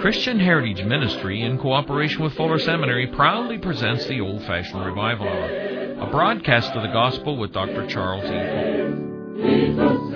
Christian 0.00 0.40
Heritage 0.40 0.84
Ministry, 0.84 1.42
in 1.42 1.58
cooperation 1.58 2.22
with 2.22 2.32
Fuller 2.34 2.58
Seminary, 2.58 3.06
proudly 3.08 3.58
presents 3.58 4.06
the 4.06 4.20
Old 4.20 4.42
Fashioned 4.44 4.84
Revival 4.84 5.28
Hour, 5.28 6.00
a 6.00 6.10
broadcast 6.10 6.72
of 6.72 6.82
the 6.82 6.88
Gospel 6.88 7.36
with 7.36 7.52
Dr. 7.52 7.86
Charles 7.86 8.24
E. 8.24 10.07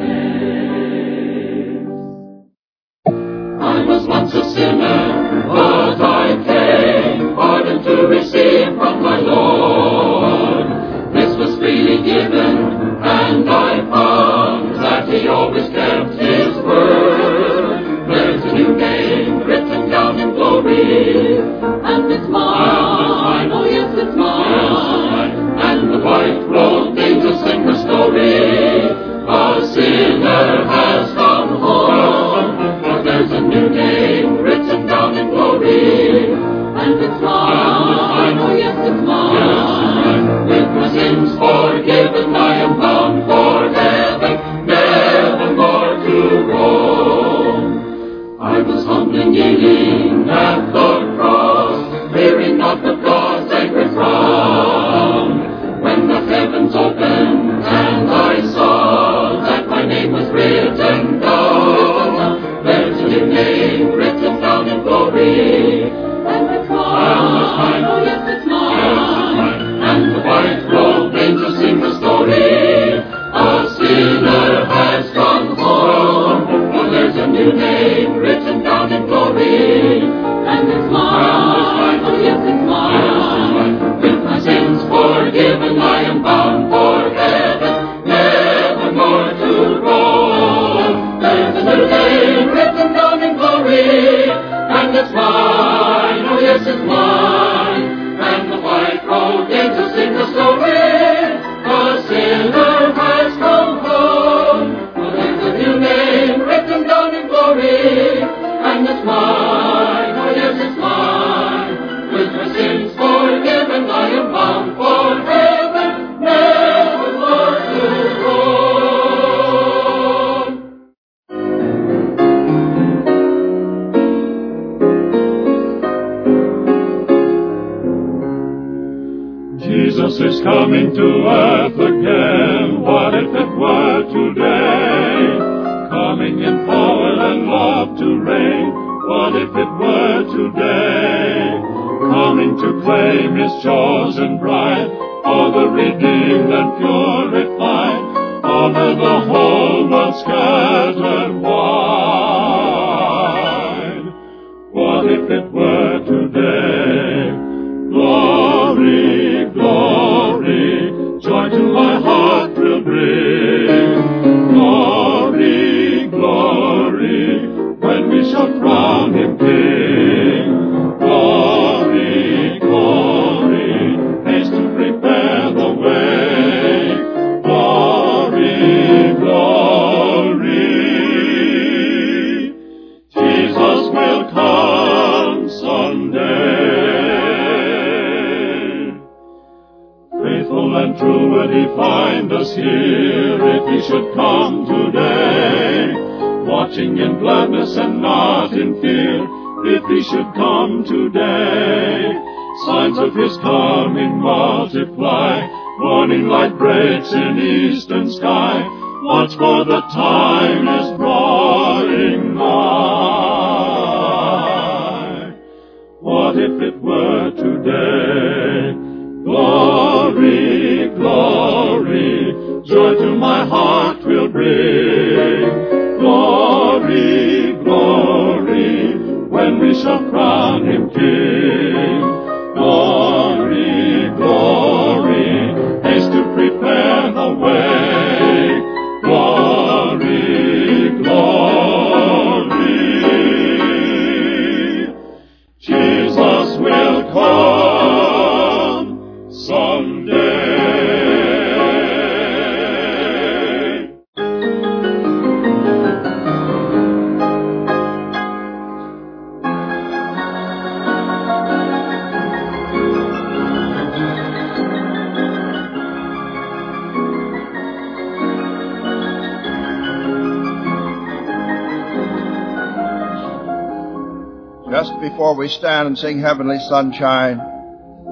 Just 274.83 275.01
before 275.01 275.37
we 275.37 275.47
stand 275.47 275.87
and 275.87 275.97
sing 275.97 276.19
Heavenly 276.19 276.59
Sunshine, 276.69 277.39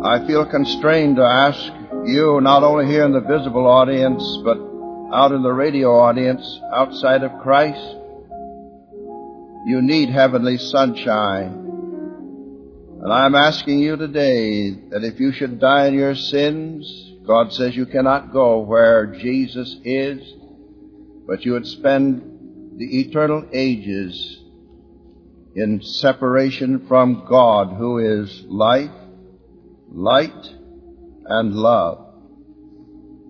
I 0.05 0.25
feel 0.25 0.47
constrained 0.47 1.17
to 1.17 1.25
ask 1.25 1.61
you, 2.07 2.39
not 2.41 2.63
only 2.63 2.87
here 2.87 3.05
in 3.05 3.11
the 3.11 3.21
visible 3.21 3.67
audience, 3.67 4.23
but 4.45 4.57
out 5.13 5.33
in 5.33 5.43
the 5.43 5.53
radio 5.53 5.99
audience, 5.99 6.61
outside 6.73 7.25
of 7.25 7.43
Christ, 7.43 7.97
you 9.67 9.83
need 9.83 10.11
heavenly 10.11 10.59
sunshine. 10.59 11.55
And 13.03 13.13
I'm 13.13 13.35
asking 13.35 13.81
you 13.81 13.97
today 13.97 14.71
that 14.91 15.03
if 15.03 15.19
you 15.19 15.33
should 15.33 15.59
die 15.59 15.89
in 15.89 15.95
your 15.95 16.15
sins, 16.15 17.15
God 17.27 17.53
says 17.53 17.75
you 17.75 17.87
cannot 17.87 18.33
go 18.33 18.61
where 18.61 19.07
Jesus 19.07 19.77
is, 19.83 20.21
but 21.27 21.45
you 21.45 21.51
would 21.55 21.67
spend 21.67 22.77
the 22.77 23.01
eternal 23.01 23.45
ages 23.53 24.40
in 25.55 25.83
separation 25.83 26.87
from 26.87 27.27
God 27.29 27.77
who 27.77 27.99
is 27.99 28.45
life, 28.47 28.91
light, 29.91 30.49
and 31.27 31.55
love. 31.55 32.07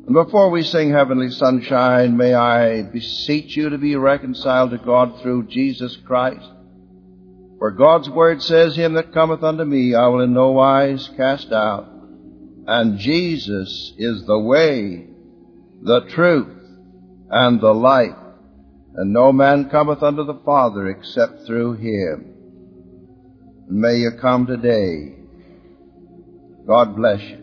And 0.07 0.15
before 0.15 0.51
we 0.51 0.63
sing 0.63 0.91
Heavenly 0.91 1.31
Sunshine, 1.31 2.17
may 2.17 2.35
I 2.35 2.83
beseech 2.83 3.57
you 3.57 3.71
to 3.71 3.79
be 3.79 3.97
reconciled 3.97 4.71
to 4.71 4.79
God 4.79 5.21
through 5.21 5.47
Jesus 5.47 5.97
Christ. 6.05 6.49
For 7.59 7.71
God's 7.71 8.09
word 8.09 8.43
says, 8.43 8.75
Him 8.75 8.95
that 8.95 9.13
cometh 9.13 9.43
unto 9.43 9.65
me 9.65 9.95
I 9.95 10.09
will 10.09 10.23
in 10.23 10.33
no 10.33 10.53
wise 10.53 11.09
cast 11.17 11.53
out. 11.53 11.87
And 12.67 12.99
Jesus 12.99 13.93
is 13.99 14.25
the 14.27 14.39
way, 14.39 15.07
the 15.83 16.01
truth, 16.09 16.57
and 17.31 17.61
the 17.61 17.75
life. 17.75 18.17
And 18.95 19.13
no 19.13 19.33
man 19.33 19.71
cometh 19.71 20.03
unto 20.03 20.25
the 20.25 20.41
Father 20.45 20.89
except 20.89 21.47
through 21.47 21.75
Him. 21.75 22.35
And 23.69 23.81
may 23.81 23.97
you 23.97 24.11
come 24.21 24.47
today. 24.47 25.17
God 26.67 26.97
bless 26.97 27.21
you. 27.23 27.39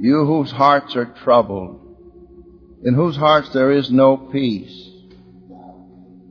You 0.00 0.24
whose 0.24 0.50
hearts 0.50 0.94
are 0.96 1.14
troubled, 1.24 1.80
in 2.84 2.94
whose 2.94 3.16
hearts 3.16 3.50
there 3.50 3.72
is 3.72 3.90
no 3.90 4.16
peace. 4.16 4.90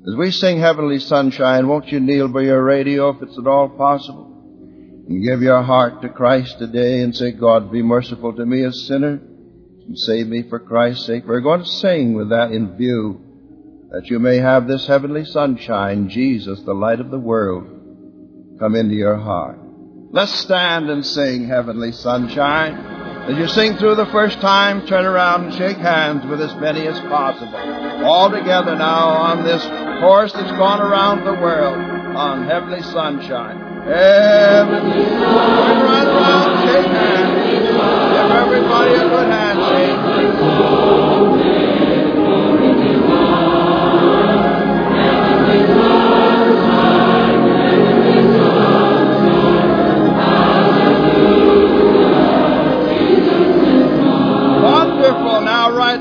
As 0.08 0.16
we 0.16 0.30
sing 0.30 0.60
Heavenly 0.60 1.00
Sunshine, 1.00 1.68
won't 1.68 1.88
you 1.92 2.00
kneel 2.00 2.28
by 2.28 2.42
your 2.42 2.64
radio 2.64 3.10
if 3.10 3.24
it's 3.24 3.38
at 3.40 3.48
all 3.48 3.70
possible? 3.70 4.32
And 5.08 5.24
give 5.24 5.42
your 5.42 5.64
heart 5.64 6.02
to 6.04 6.10
Christ 6.10 6.60
today 6.60 7.02
and 7.02 7.16
say, 7.16 7.32
God, 7.32 7.72
be 7.72 7.82
merciful 7.82 8.34
to 8.34 8.46
me, 8.46 8.64
a 8.64 8.72
sinner, 8.72 9.20
and 9.88 9.98
save 9.98 10.28
me 10.28 10.44
for 10.48 10.60
Christ's 10.60 11.08
sake. 11.08 11.24
We're 11.26 11.42
going 11.42 11.62
to 11.64 11.70
sing 11.70 12.14
with 12.14 12.30
that 12.30 12.52
in 12.52 12.78
view, 12.78 13.25
that 13.92 14.08
you 14.08 14.20
may 14.20 14.38
have 14.38 14.68
this 14.68 14.88
heavenly 14.88 15.26
sunshine, 15.26 16.10
Jesus, 16.10 16.62
the 16.62 16.74
light 16.74 17.00
of 17.00 17.12
the 17.12 17.20
world, 17.20 17.66
come 18.60 18.76
into 18.76 18.96
your 18.96 19.18
heart. 19.18 19.60
Let's 20.12 20.34
stand 20.34 20.90
and 20.90 21.06
sing 21.06 21.48
Heavenly 21.48 21.92
Sunshine. 21.92 22.78
As 23.28 23.38
you 23.38 23.48
sing 23.48 23.76
through 23.78 23.96
the 23.96 24.06
first 24.08 24.40
time, 24.40 24.86
turn 24.88 25.04
around 25.04 25.46
and 25.46 25.54
shake 25.56 25.78
hands 25.78 26.26
with 26.26 26.40
as 26.42 26.56
many 26.56 26.88
as 26.88 27.00
possible. 27.02 27.58
All 28.06 28.30
together 28.32 28.76
now 28.76 29.10
on 29.10 29.44
this 29.44 29.62
chorus 30.00 30.32
that's 30.32 30.52
gone 30.52 30.80
around 30.80 31.26
the 31.26 31.34
world 31.34 31.76
on 32.16 32.48
Heavenly 32.48 32.84
Sunshine. 32.84 33.58
Heavenly 33.84 35.04
Sunshine. 35.04 35.86
Turn 35.86 36.08
around, 36.08 36.68
shake 36.68 36.86
hands. 36.86 37.36
Give 38.14 38.32
everybody 38.32 38.94
a 38.94 39.10
good 39.10 39.28
handshake. 39.28 41.05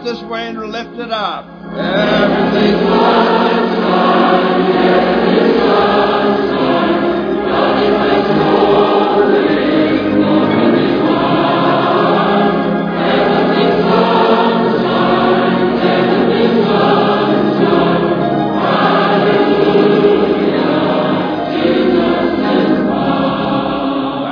This 0.05 0.23
way 0.25 0.47
and 0.47 0.59
lift 0.59 0.99
it 0.99 1.11
up. 1.11 1.47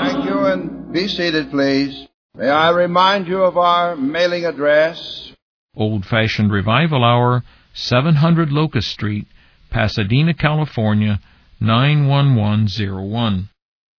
Thank 0.03 0.25
you 0.27 0.45
and 0.45 0.93
be 0.93 1.09
seated, 1.09 1.51
please. 1.51 2.09
May 2.35 2.51
I 2.51 2.71
remind 2.71 3.27
you 3.27 3.43
of 3.43 3.57
our 3.57 3.97
mailing 3.97 4.45
address? 4.45 5.32
Old 5.75 6.05
Fashioned 6.05 6.53
Revival 6.53 7.03
Hour, 7.03 7.43
700 7.73 8.53
Locust 8.53 8.89
Street, 8.89 9.27
Pasadena, 9.71 10.35
California, 10.35 11.19
91101. 11.61 13.49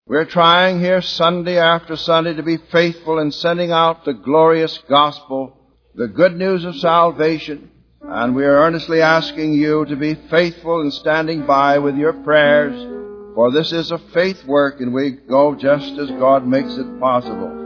We're 0.06 0.24
trying 0.24 0.78
here 0.78 1.02
Sunday 1.02 1.58
after 1.58 1.96
Sunday 1.96 2.34
to 2.34 2.44
be 2.44 2.58
faithful 2.70 3.18
in 3.18 3.32
sending 3.32 3.72
out 3.72 4.04
the 4.04 4.12
glorious 4.12 4.78
gospel, 4.88 5.56
the 5.96 6.06
good 6.06 6.36
news 6.36 6.64
of 6.64 6.76
salvation, 6.76 7.72
and 8.02 8.36
we 8.36 8.44
are 8.44 8.62
earnestly 8.62 9.02
asking 9.02 9.54
you 9.54 9.84
to 9.86 9.96
be 9.96 10.14
faithful 10.30 10.80
in 10.80 10.92
standing 10.92 11.44
by 11.44 11.78
with 11.78 11.96
your 11.96 12.12
prayers, 12.12 13.34
for 13.34 13.50
this 13.50 13.72
is 13.72 13.90
a 13.90 13.98
faith 13.98 14.44
work 14.44 14.80
and 14.80 14.94
we 14.94 15.10
go 15.10 15.56
just 15.56 15.98
as 15.98 16.08
God 16.20 16.46
makes 16.46 16.76
it 16.76 17.00
possible. 17.00 17.64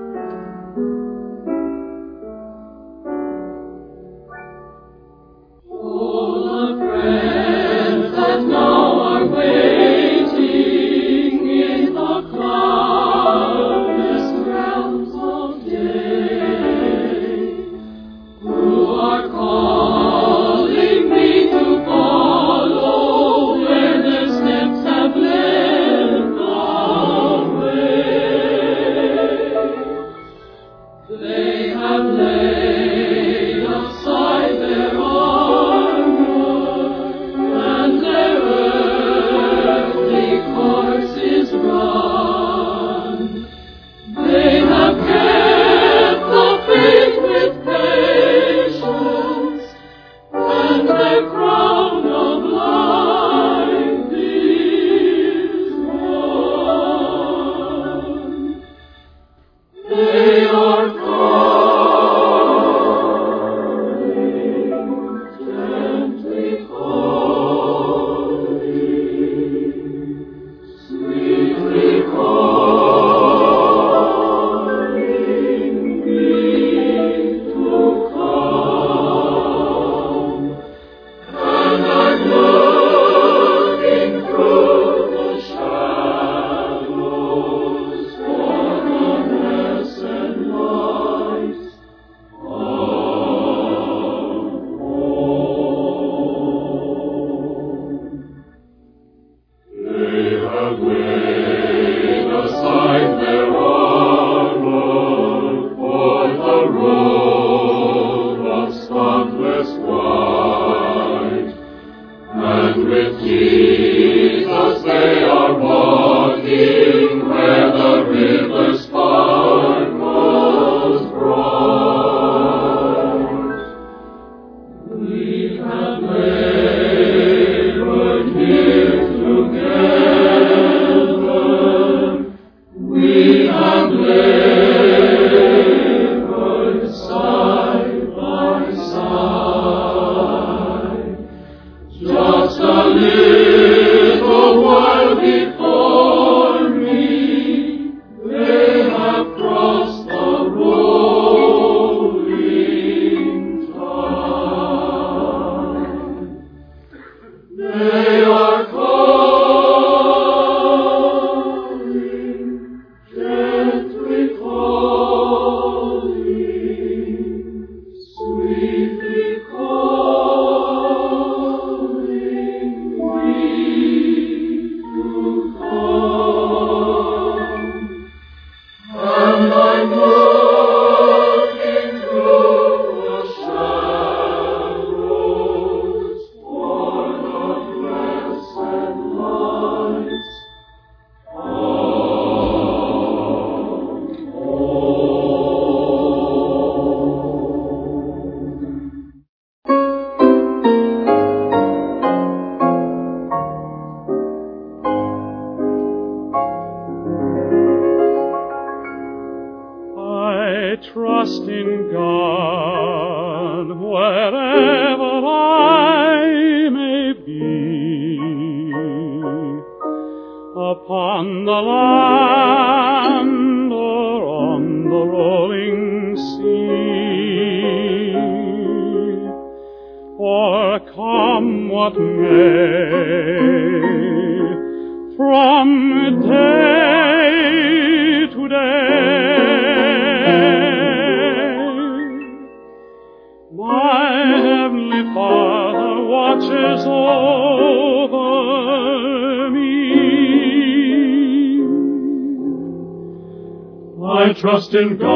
Trust 254.71 254.75
in 254.75 255.08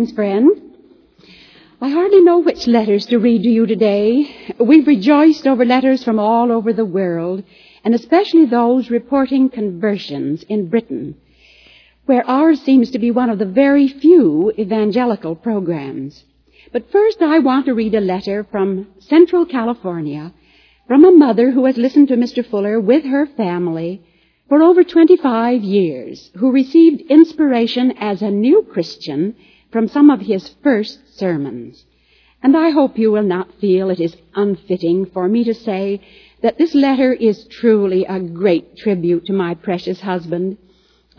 Greetings, 0.00 0.16
friend. 0.16 0.62
I 1.78 1.90
hardly 1.90 2.22
know 2.22 2.38
which 2.38 2.66
letters 2.66 3.04
to 3.06 3.18
read 3.18 3.42
to 3.42 3.50
you 3.50 3.66
today. 3.66 4.54
We've 4.58 4.86
rejoiced 4.86 5.46
over 5.46 5.66
letters 5.66 6.02
from 6.02 6.18
all 6.18 6.50
over 6.50 6.72
the 6.72 6.86
world, 6.86 7.44
and 7.84 7.94
especially 7.94 8.46
those 8.46 8.88
reporting 8.88 9.50
conversions 9.50 10.42
in 10.44 10.70
Britain, 10.70 11.16
where 12.06 12.26
ours 12.26 12.62
seems 12.62 12.90
to 12.92 12.98
be 12.98 13.10
one 13.10 13.28
of 13.28 13.38
the 13.38 13.44
very 13.44 13.88
few 13.88 14.50
evangelical 14.58 15.34
programs. 15.34 16.24
But 16.72 16.90
first, 16.90 17.20
I 17.20 17.40
want 17.40 17.66
to 17.66 17.74
read 17.74 17.94
a 17.94 18.00
letter 18.00 18.46
from 18.50 18.86
Central 19.00 19.44
California 19.44 20.32
from 20.86 21.04
a 21.04 21.12
mother 21.12 21.50
who 21.50 21.66
has 21.66 21.76
listened 21.76 22.08
to 22.08 22.16
Mr. 22.16 22.42
Fuller 22.48 22.80
with 22.80 23.04
her 23.04 23.26
family 23.26 24.02
for 24.48 24.62
over 24.62 24.82
25 24.82 25.62
years, 25.62 26.30
who 26.38 26.52
received 26.52 27.02
inspiration 27.02 27.92
as 27.98 28.22
a 28.22 28.30
new 28.30 28.62
Christian 28.62 29.34
from 29.72 29.88
some 29.88 30.10
of 30.10 30.20
his 30.20 30.48
first 30.62 31.18
sermons. 31.18 31.84
And 32.42 32.56
I 32.56 32.70
hope 32.70 32.98
you 32.98 33.12
will 33.12 33.22
not 33.22 33.60
feel 33.60 33.90
it 33.90 34.00
is 34.00 34.16
unfitting 34.34 35.06
for 35.06 35.28
me 35.28 35.44
to 35.44 35.54
say 35.54 36.00
that 36.42 36.56
this 36.56 36.74
letter 36.74 37.12
is 37.12 37.46
truly 37.46 38.04
a 38.06 38.18
great 38.18 38.76
tribute 38.76 39.26
to 39.26 39.32
my 39.32 39.54
precious 39.54 40.00
husband, 40.00 40.56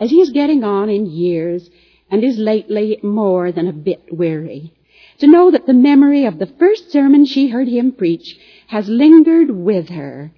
as 0.00 0.10
he 0.10 0.20
is 0.20 0.30
getting 0.30 0.64
on 0.64 0.90
in 0.90 1.06
years 1.06 1.70
and 2.10 2.24
is 2.24 2.38
lately 2.38 2.98
more 3.02 3.52
than 3.52 3.68
a 3.68 3.72
bit 3.72 4.02
weary. 4.10 4.72
to 5.18 5.26
know 5.28 5.50
that 5.52 5.66
the 5.66 5.72
memory 5.72 6.24
of 6.24 6.38
the 6.40 6.52
first 6.58 6.90
sermon 6.90 7.24
she 7.24 7.48
heard 7.48 7.68
him 7.68 7.92
preach 7.92 8.36
has 8.66 8.88
lingered 8.88 9.50
with 9.50 9.88
her, 9.88 10.32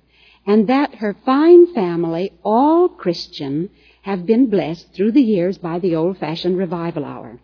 and 0.46 0.68
that 0.68 0.96
her 0.96 1.16
fine 1.24 1.72
family, 1.72 2.30
all 2.44 2.88
Christian, 2.88 3.70
have 4.02 4.26
been 4.26 4.50
blessed 4.50 4.92
through 4.92 5.12
the 5.12 5.22
years 5.22 5.56
by 5.56 5.78
the 5.78 5.94
old-fashioned 5.94 6.58
revival 6.58 7.04
hour. 7.04 7.38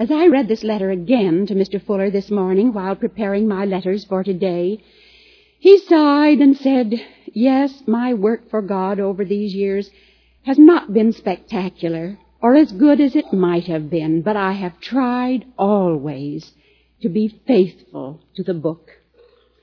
As 0.00 0.10
I 0.10 0.28
read 0.28 0.48
this 0.48 0.64
letter 0.64 0.88
again 0.90 1.44
to 1.44 1.54
Mr. 1.54 1.78
Fuller 1.78 2.10
this 2.10 2.30
morning 2.30 2.72
while 2.72 2.96
preparing 2.96 3.46
my 3.46 3.66
letters 3.66 4.02
for 4.02 4.24
today, 4.24 4.82
he 5.58 5.76
sighed 5.76 6.38
and 6.40 6.56
said, 6.56 6.94
Yes, 7.34 7.82
my 7.86 8.14
work 8.14 8.48
for 8.48 8.62
God 8.62 8.98
over 8.98 9.26
these 9.26 9.54
years 9.54 9.90
has 10.44 10.58
not 10.58 10.94
been 10.94 11.12
spectacular 11.12 12.18
or 12.40 12.56
as 12.56 12.72
good 12.72 12.98
as 12.98 13.14
it 13.14 13.30
might 13.34 13.66
have 13.66 13.90
been, 13.90 14.22
but 14.22 14.36
I 14.36 14.52
have 14.52 14.80
tried 14.80 15.44
always 15.58 16.50
to 17.02 17.10
be 17.10 17.28
faithful 17.46 18.22
to 18.36 18.42
the 18.42 18.54
book. 18.54 18.88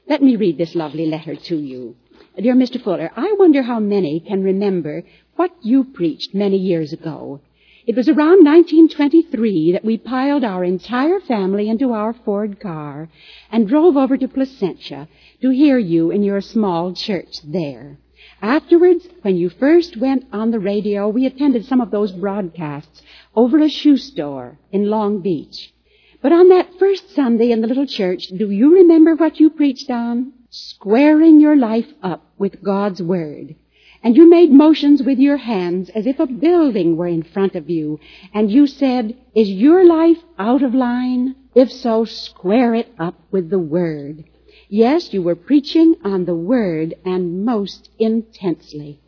Let 0.08 0.22
me 0.22 0.36
read 0.36 0.60
this 0.60 0.76
lovely 0.76 1.08
letter 1.08 1.36
to 1.36 1.58
you. 1.58 1.96
Dear 2.40 2.54
Mr. 2.54 2.80
Fuller, 2.80 3.12
I 3.16 3.34
wonder 3.40 3.64
how 3.64 3.80
many 3.80 4.20
can 4.20 4.44
remember 4.44 5.02
what 5.36 5.52
you 5.64 5.84
preached 5.84 6.36
many 6.36 6.58
years 6.58 6.94
ago. 6.94 7.42
It 7.88 7.96
was 7.96 8.10
around 8.10 8.44
1923 8.44 9.72
that 9.72 9.86
we 9.86 9.98
piled 9.98 10.44
our 10.44 10.66
entire 10.66 11.22
family 11.22 11.70
into 11.70 11.94
our 11.94 12.12
Ford 12.12 12.60
car 12.60 13.08
and 13.50 13.66
drove 13.66 13.96
over 13.96 14.18
to 14.18 14.28
Placentia 14.28 15.08
to 15.42 15.50
hear 15.52 15.78
you 15.78 16.12
in 16.12 16.22
your 16.22 16.42
small 16.42 16.92
church 16.92 17.40
there. 17.46 17.98
Afterwards, 18.42 19.08
when 19.22 19.38
you 19.38 19.50
first 19.50 19.96
went 19.96 20.26
on 20.34 20.52
the 20.52 20.60
radio, 20.60 21.08
we 21.08 21.26
attended 21.26 21.64
some 21.64 21.80
of 21.80 21.90
those 21.90 22.12
broadcasts 22.12 23.02
over 23.34 23.58
a 23.60 23.70
shoe 23.70 23.96
store 23.96 24.60
in 24.74 24.90
Long 24.90 25.22
Beach. 25.22 25.74
But 26.22 26.34
on 26.34 26.50
that 26.50 26.78
first 26.78 27.16
Sunday 27.16 27.52
in 27.52 27.62
the 27.62 27.68
little 27.68 27.88
church, 27.88 28.28
do 28.28 28.52
you 28.52 28.74
remember 28.76 29.16
what 29.16 29.40
you 29.40 29.50
preached 29.50 29.90
on? 29.90 30.34
Squaring 30.50 31.40
your 31.40 31.56
life 31.56 31.88
up 32.04 32.26
with 32.38 32.62
God's 32.62 33.02
Word. 33.02 33.56
And 34.04 34.16
you 34.16 34.30
made 34.30 34.52
motions 34.52 35.02
with 35.02 35.20
your 35.20 35.38
hands 35.38 35.90
as 35.90 36.06
if 36.06 36.20
a 36.20 36.28
building 36.28 36.98
were 36.98 37.08
in 37.08 37.24
front 37.24 37.56
of 37.56 37.70
you. 37.70 38.00
And 38.34 38.52
you 38.52 38.68
said, 38.68 39.16
Is 39.34 39.50
your 39.50 39.86
life 39.86 40.20
out 40.38 40.62
of 40.62 40.74
line? 40.74 41.36
If 41.56 41.72
so, 41.72 42.06
square 42.06 42.76
it 42.76 42.94
up 43.00 43.16
with 43.32 43.50
the 43.50 43.60
Word. 43.60 44.24
Yes, 44.70 45.14
you 45.14 45.22
were 45.22 45.36
preaching 45.36 45.96
on 46.04 46.26
the 46.26 46.36
Word 46.36 46.94
and 47.06 47.46
most 47.46 47.90
intensely. 47.98 49.00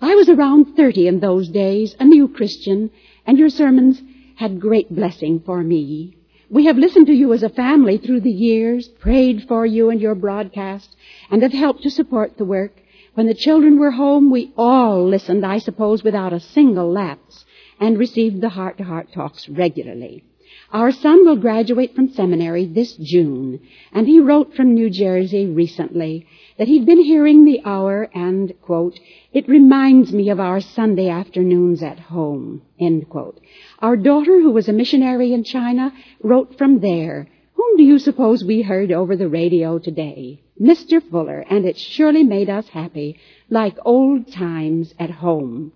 I 0.00 0.14
was 0.14 0.28
around 0.28 0.76
30 0.76 1.08
in 1.08 1.20
those 1.20 1.48
days, 1.48 1.96
a 1.98 2.04
new 2.04 2.28
Christian, 2.28 2.90
and 3.26 3.36
your 3.38 3.50
sermons 3.50 4.00
had 4.36 4.60
great 4.60 4.94
blessing 4.94 5.40
for 5.40 5.62
me. 5.62 6.16
We 6.50 6.66
have 6.66 6.78
listened 6.78 7.08
to 7.08 7.12
you 7.12 7.32
as 7.32 7.42
a 7.42 7.48
family 7.48 7.98
through 7.98 8.20
the 8.20 8.30
years, 8.30 8.86
prayed 8.86 9.46
for 9.48 9.66
you 9.66 9.90
and 9.90 10.00
your 10.00 10.14
broadcast, 10.14 10.94
and 11.30 11.42
have 11.42 11.52
helped 11.52 11.82
to 11.82 11.90
support 11.90 12.38
the 12.38 12.44
work. 12.44 12.80
When 13.18 13.26
the 13.26 13.34
children 13.34 13.80
were 13.80 13.90
home, 13.90 14.30
we 14.30 14.52
all 14.56 15.04
listened, 15.04 15.44
I 15.44 15.58
suppose, 15.58 16.04
without 16.04 16.32
a 16.32 16.38
single 16.38 16.88
lapse, 16.92 17.44
and 17.80 17.98
received 17.98 18.40
the 18.40 18.48
heart-to-heart 18.50 19.12
talks 19.12 19.48
regularly. 19.48 20.22
Our 20.70 20.92
son 20.92 21.26
will 21.26 21.34
graduate 21.34 21.96
from 21.96 22.10
seminary 22.10 22.64
this 22.66 22.94
June, 22.94 23.58
and 23.92 24.06
he 24.06 24.20
wrote 24.20 24.54
from 24.54 24.72
New 24.72 24.88
Jersey 24.88 25.46
recently 25.46 26.28
that 26.58 26.68
he'd 26.68 26.86
been 26.86 27.02
hearing 27.02 27.44
the 27.44 27.60
hour 27.64 28.08
and, 28.14 28.52
quote, 28.62 29.00
it 29.32 29.48
reminds 29.48 30.12
me 30.12 30.30
of 30.30 30.38
our 30.38 30.60
Sunday 30.60 31.08
afternoons 31.08 31.82
at 31.82 31.98
home, 31.98 32.62
end 32.78 33.08
quote. 33.08 33.40
Our 33.80 33.96
daughter, 33.96 34.40
who 34.40 34.52
was 34.52 34.68
a 34.68 34.72
missionary 34.72 35.32
in 35.32 35.42
China, 35.42 35.92
wrote 36.22 36.56
from 36.56 36.78
there. 36.78 37.26
Whom 37.54 37.76
do 37.78 37.82
you 37.82 37.98
suppose 37.98 38.44
we 38.44 38.62
heard 38.62 38.92
over 38.92 39.16
the 39.16 39.28
radio 39.28 39.80
today? 39.80 40.44
Mr. 40.60 41.02
Fuller, 41.10 41.44
and 41.48 41.64
it 41.64 41.78
surely 41.78 42.24
made 42.24 42.50
us 42.50 42.68
happy, 42.68 43.18
like 43.48 43.76
old 43.84 44.32
times 44.32 44.94
at 44.98 45.10
home. 45.10 45.72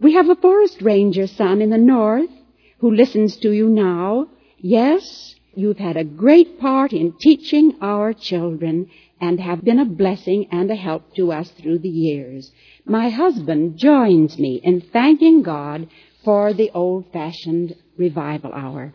We 0.00 0.14
have 0.14 0.28
a 0.30 0.36
forest 0.36 0.80
ranger 0.80 1.26
son 1.26 1.60
in 1.60 1.70
the 1.70 1.78
north 1.78 2.30
who 2.78 2.94
listens 2.94 3.36
to 3.38 3.50
you 3.50 3.68
now. 3.68 4.28
Yes, 4.58 5.34
you've 5.54 5.78
had 5.78 5.96
a 5.96 6.04
great 6.04 6.60
part 6.60 6.92
in 6.92 7.12
teaching 7.18 7.76
our 7.80 8.12
children 8.12 8.88
and 9.20 9.40
have 9.40 9.64
been 9.64 9.80
a 9.80 9.84
blessing 9.84 10.46
and 10.52 10.70
a 10.70 10.76
help 10.76 11.14
to 11.16 11.32
us 11.32 11.50
through 11.50 11.80
the 11.80 11.88
years. 11.88 12.52
My 12.84 13.08
husband 13.08 13.76
joins 13.76 14.38
me 14.38 14.60
in 14.62 14.80
thanking 14.80 15.42
God 15.42 15.88
for 16.24 16.52
the 16.52 16.70
old-fashioned 16.72 17.74
revival 17.96 18.52
hour. 18.52 18.94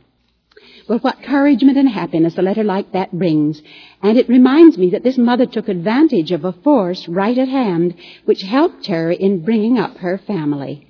Well, 0.87 0.99
what 0.99 1.19
encouragement 1.19 1.77
and 1.77 1.87
happiness 1.87 2.37
a 2.37 2.41
letter 2.41 2.63
like 2.63 2.91
that 2.91 3.17
brings. 3.17 3.61
And 4.01 4.17
it 4.17 4.27
reminds 4.27 4.77
me 4.77 4.89
that 4.89 5.03
this 5.03 5.17
mother 5.17 5.45
took 5.45 5.69
advantage 5.69 6.31
of 6.31 6.43
a 6.43 6.51
force 6.51 7.07
right 7.07 7.37
at 7.37 7.47
hand 7.47 7.95
which 8.25 8.41
helped 8.41 8.87
her 8.87 9.09
in 9.11 9.45
bringing 9.45 9.79
up 9.79 9.97
her 9.97 10.17
family. 10.17 10.85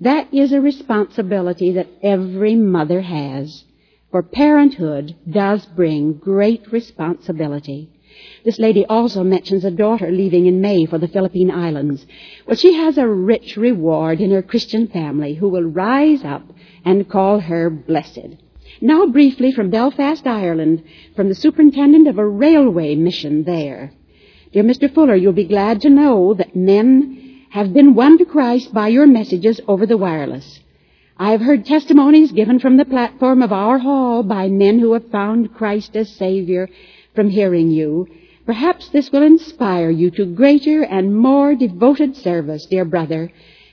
That 0.00 0.34
is 0.34 0.52
a 0.52 0.60
responsibility 0.60 1.72
that 1.72 1.88
every 2.02 2.56
mother 2.56 3.02
has. 3.02 3.64
For 4.10 4.22
parenthood 4.22 5.14
does 5.30 5.64
bring 5.66 6.14
great 6.14 6.72
responsibility. 6.72 7.90
This 8.44 8.58
lady 8.58 8.84
also 8.86 9.22
mentions 9.22 9.64
a 9.64 9.70
daughter 9.70 10.10
leaving 10.10 10.46
in 10.46 10.60
May 10.60 10.86
for 10.86 10.98
the 10.98 11.08
Philippine 11.08 11.50
Islands. 11.50 12.04
Well, 12.46 12.56
she 12.56 12.74
has 12.74 12.98
a 12.98 13.06
rich 13.06 13.56
reward 13.56 14.20
in 14.20 14.30
her 14.32 14.42
Christian 14.42 14.88
family 14.88 15.34
who 15.34 15.48
will 15.48 15.64
rise 15.64 16.24
up 16.24 16.42
and 16.84 17.08
call 17.08 17.40
her 17.40 17.70
blessed. 17.70 18.36
Now 18.80 19.06
briefly 19.06 19.52
from 19.52 19.70
Belfast, 19.70 20.26
Ireland, 20.26 20.82
from 21.14 21.28
the 21.28 21.34
superintendent 21.34 22.08
of 22.08 22.18
a 22.18 22.28
railway 22.28 22.94
mission 22.94 23.44
there. 23.44 23.92
Dear 24.52 24.64
Mr. 24.64 24.92
Fuller, 24.92 25.16
you'll 25.16 25.32
be 25.32 25.44
glad 25.44 25.80
to 25.82 25.90
know 25.90 26.34
that 26.34 26.54
men 26.54 27.44
have 27.50 27.72
been 27.72 27.94
won 27.94 28.18
to 28.18 28.24
Christ 28.24 28.74
by 28.74 28.88
your 28.88 29.06
messages 29.06 29.60
over 29.66 29.86
the 29.86 29.96
wireless. 29.96 30.60
I 31.18 31.30
have 31.30 31.40
heard 31.40 31.64
testimonies 31.64 32.32
given 32.32 32.58
from 32.58 32.76
the 32.76 32.84
platform 32.84 33.42
of 33.42 33.52
our 33.52 33.78
hall 33.78 34.22
by 34.22 34.48
men 34.48 34.78
who 34.78 34.92
have 34.92 35.10
found 35.10 35.54
Christ 35.54 35.96
as 35.96 36.14
Savior 36.14 36.68
from 37.14 37.30
hearing 37.30 37.70
you. 37.70 38.06
Perhaps 38.44 38.90
this 38.90 39.10
will 39.10 39.22
inspire 39.22 39.90
you 39.90 40.10
to 40.10 40.26
greater 40.26 40.82
and 40.82 41.16
more 41.16 41.54
devoted 41.54 42.14
service, 42.16 42.66
dear 42.66 42.84
brother. 42.84 43.32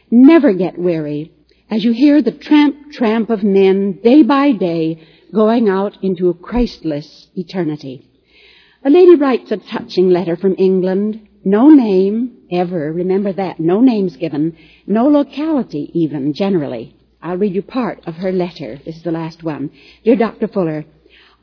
Never 0.10 0.54
get 0.54 0.78
weary 0.78 1.32
as 1.74 1.84
you 1.84 1.92
hear 1.92 2.22
the 2.22 2.32
tramp, 2.32 2.92
tramp 2.92 3.32
of 3.32 3.42
men 3.42 3.94
day 4.04 4.22
by 4.22 4.52
day 4.52 5.04
going 5.34 5.68
out 5.68 5.98
into 6.04 6.30
a 6.30 6.34
Christless 6.36 7.30
eternity. 7.36 8.08
A 8.86 8.92
lady 8.92 9.16
writes 9.16 9.52
a 9.52 9.58
touching 9.58 10.12
letter 10.12 10.36
from 10.36 10.54
England. 10.60 11.28
No 11.44 11.70
name, 11.70 12.38
ever, 12.52 12.94
remember 12.94 13.34
that. 13.34 13.60
No 13.60 13.82
names 13.82 14.18
given. 14.18 14.56
No 14.86 15.08
locality, 15.08 15.90
even, 15.96 16.34
generally. 16.34 16.96
I'll 17.24 17.38
read 17.38 17.56
you 17.56 17.64
part 17.64 18.04
of 18.06 18.18
her 18.18 18.32
letter. 18.32 18.80
This 18.86 18.98
is 18.98 19.04
the 19.04 19.12
last 19.12 19.42
one. 19.42 19.72
Dear 20.04 20.18
Dr. 20.18 20.48
Fuller, 20.48 20.86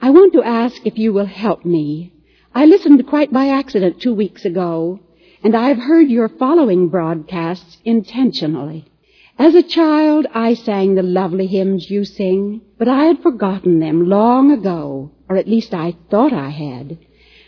I 0.01 0.11
want 0.11 0.33
to 0.35 0.45
ask 0.45 0.87
if 0.87 0.97
you 0.97 1.13
will 1.13 1.27
help 1.27 1.65
me. 1.65 2.13
I 2.55 2.67
listened 2.67 3.05
quite 3.09 3.33
by 3.33 3.49
accident 3.49 4.01
two 4.01 4.15
weeks 4.15 4.45
ago, 4.45 5.01
and 5.43 5.57
I've 5.57 5.79
heard 5.79 6.09
your 6.09 6.29
following 6.29 6.89
broadcasts 6.89 7.79
intentionally. 7.85 8.87
As 9.41 9.55
a 9.55 9.63
child, 9.63 10.27
I 10.35 10.53
sang 10.53 10.97
the 10.97 11.03
lovely 11.03 11.47
hymns 11.47 11.91
you 11.91 12.05
sing, 12.05 12.61
but 12.77 12.89
I 12.89 13.07
had 13.07 13.23
forgotten 13.23 13.79
them 13.79 14.07
long 14.07 14.51
ago, 14.51 15.13
or 15.31 15.39
at 15.39 15.49
least 15.49 15.73
I 15.73 15.97
thought 16.11 16.35
I 16.35 16.51
had. 16.51 16.99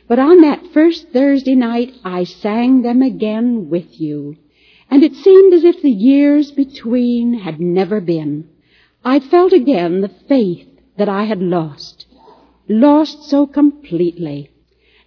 But 0.09 0.19
on 0.19 0.41
that 0.41 0.69
first 0.69 1.09
Thursday 1.11 1.55
night, 1.55 1.93
I 2.03 2.25
sang 2.25 2.81
them 2.81 3.03
again 3.03 3.69
with 3.69 4.01
you, 4.01 4.37
and 4.91 5.03
it 5.03 5.15
seemed 5.17 5.53
as 5.53 5.65
if 5.65 5.83
the 5.83 5.91
years 5.91 6.51
between 6.51 7.35
had 7.35 7.61
never 7.61 8.01
been. 8.01 8.49
I 9.05 9.21
felt 9.21 9.53
again 9.53 10.01
the 10.01 10.17
faith 10.29 10.67
that 10.97 11.11
I 11.11 11.25
had 11.25 11.43
lost, 11.43 12.07
lost 12.71 13.25
so 13.25 13.47
completely. 13.47 14.49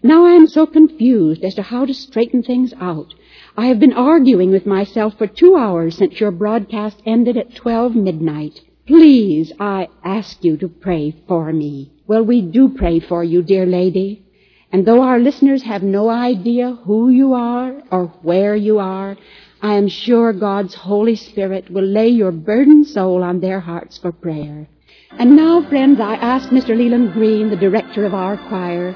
Now 0.04 0.24
I 0.28 0.34
am 0.34 0.45
so 0.45 0.67
confused 0.67 1.43
as 1.43 1.56
to 1.56 1.63
how 1.63 1.86
to 1.86 1.95
straighten 1.95 2.43
things 2.43 2.76
out. 2.80 3.15
I 3.57 3.67
have 3.67 3.79
been 3.79 3.93
arguing 3.93 4.51
with 4.51 4.65
myself 4.65 5.17
for 5.17 5.27
two 5.27 5.55
hours 5.55 5.95
since 5.95 6.19
your 6.19 6.31
broadcast 6.31 7.01
ended 7.05 7.37
at 7.37 7.55
12 7.55 7.95
midnight. 7.95 8.59
Please, 8.85 9.53
I 9.61 9.87
ask 10.03 10.43
you 10.43 10.57
to 10.57 10.67
pray 10.67 11.15
for 11.25 11.53
me. 11.53 11.93
Well, 12.05 12.23
we 12.23 12.41
do 12.41 12.67
pray 12.67 12.99
for 12.99 13.23
you, 13.23 13.41
dear 13.41 13.65
lady. 13.65 14.25
And 14.73 14.85
though 14.85 15.01
our 15.01 15.19
listeners 15.19 15.63
have 15.63 15.83
no 15.83 16.09
idea 16.09 16.75
who 16.83 17.09
you 17.09 17.33
are 17.33 17.81
or 17.91 18.07
where 18.23 18.57
you 18.57 18.79
are, 18.79 19.15
I 19.61 19.75
am 19.75 19.87
sure 19.87 20.33
God's 20.33 20.75
Holy 20.75 21.15
Spirit 21.15 21.71
will 21.71 21.85
lay 21.85 22.09
your 22.09 22.33
burdened 22.33 22.87
soul 22.87 23.23
on 23.23 23.39
their 23.39 23.61
hearts 23.61 23.97
for 23.97 24.11
prayer. 24.11 24.67
And 25.11 25.37
now, 25.37 25.67
friends, 25.69 26.01
I 26.01 26.15
ask 26.15 26.49
Mr. 26.49 26.77
Leland 26.77 27.13
Green, 27.13 27.49
the 27.49 27.55
director 27.55 28.05
of 28.05 28.13
our 28.13 28.35
choir, 28.49 28.93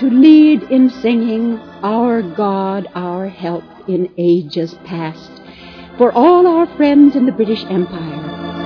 to 0.00 0.08
lead 0.08 0.62
in 0.62 0.88
singing 0.88 1.58
Our 1.82 2.22
God, 2.22 2.86
Our 2.94 3.28
Help 3.28 3.77
in 3.88 4.12
Ages 4.18 4.74
Past 4.84 5.30
for 5.96 6.12
all 6.12 6.46
our 6.46 6.66
friends 6.76 7.16
in 7.16 7.26
the 7.26 7.32
British 7.32 7.64
Empire. 7.64 8.57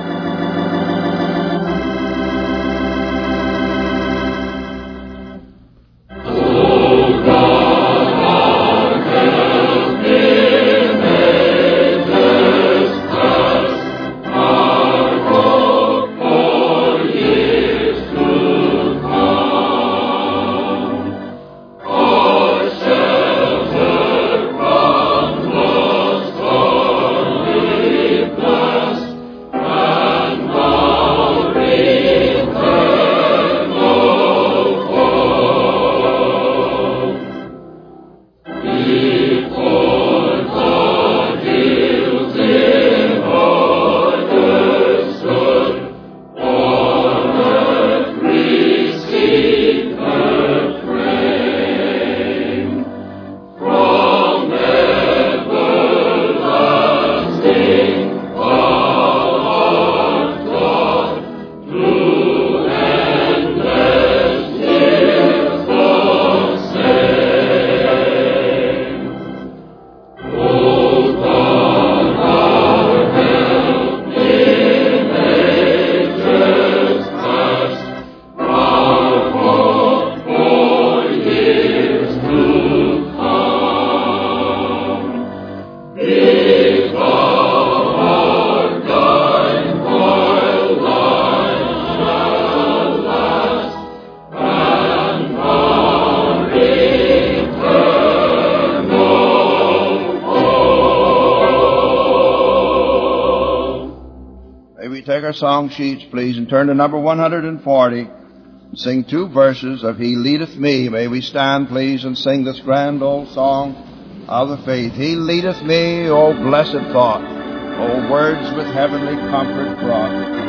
May 105.33 105.37
we 105.37 105.39
take 105.39 105.45
our 105.45 105.49
song 105.49 105.69
sheets, 105.69 106.05
please, 106.11 106.37
and 106.37 106.47
turn 106.47 106.67
to 106.67 106.75
number 106.75 106.99
140 106.99 107.99
and 107.99 108.79
sing 108.79 109.03
two 109.03 109.29
verses 109.29 109.83
of 109.83 109.97
He 109.97 110.15
Leadeth 110.15 110.55
Me. 110.57 110.89
May 110.89 111.07
we 111.07 111.21
stand, 111.21 111.69
please, 111.69 112.03
and 112.03 112.15
sing 112.15 112.43
this 112.43 112.59
grand 112.59 113.01
old 113.01 113.29
song 113.29 114.25
of 114.27 114.49
the 114.49 114.57
faith. 114.63 114.93
He 114.93 115.15
leadeth 115.15 115.61
me, 115.63 116.07
O 116.07 116.33
blessed 116.33 116.91
thought, 116.93 117.21
O 117.23 118.11
words 118.11 118.55
with 118.55 118.67
heavenly 118.67 119.15
comfort 119.31 119.79
brought. 119.79 120.42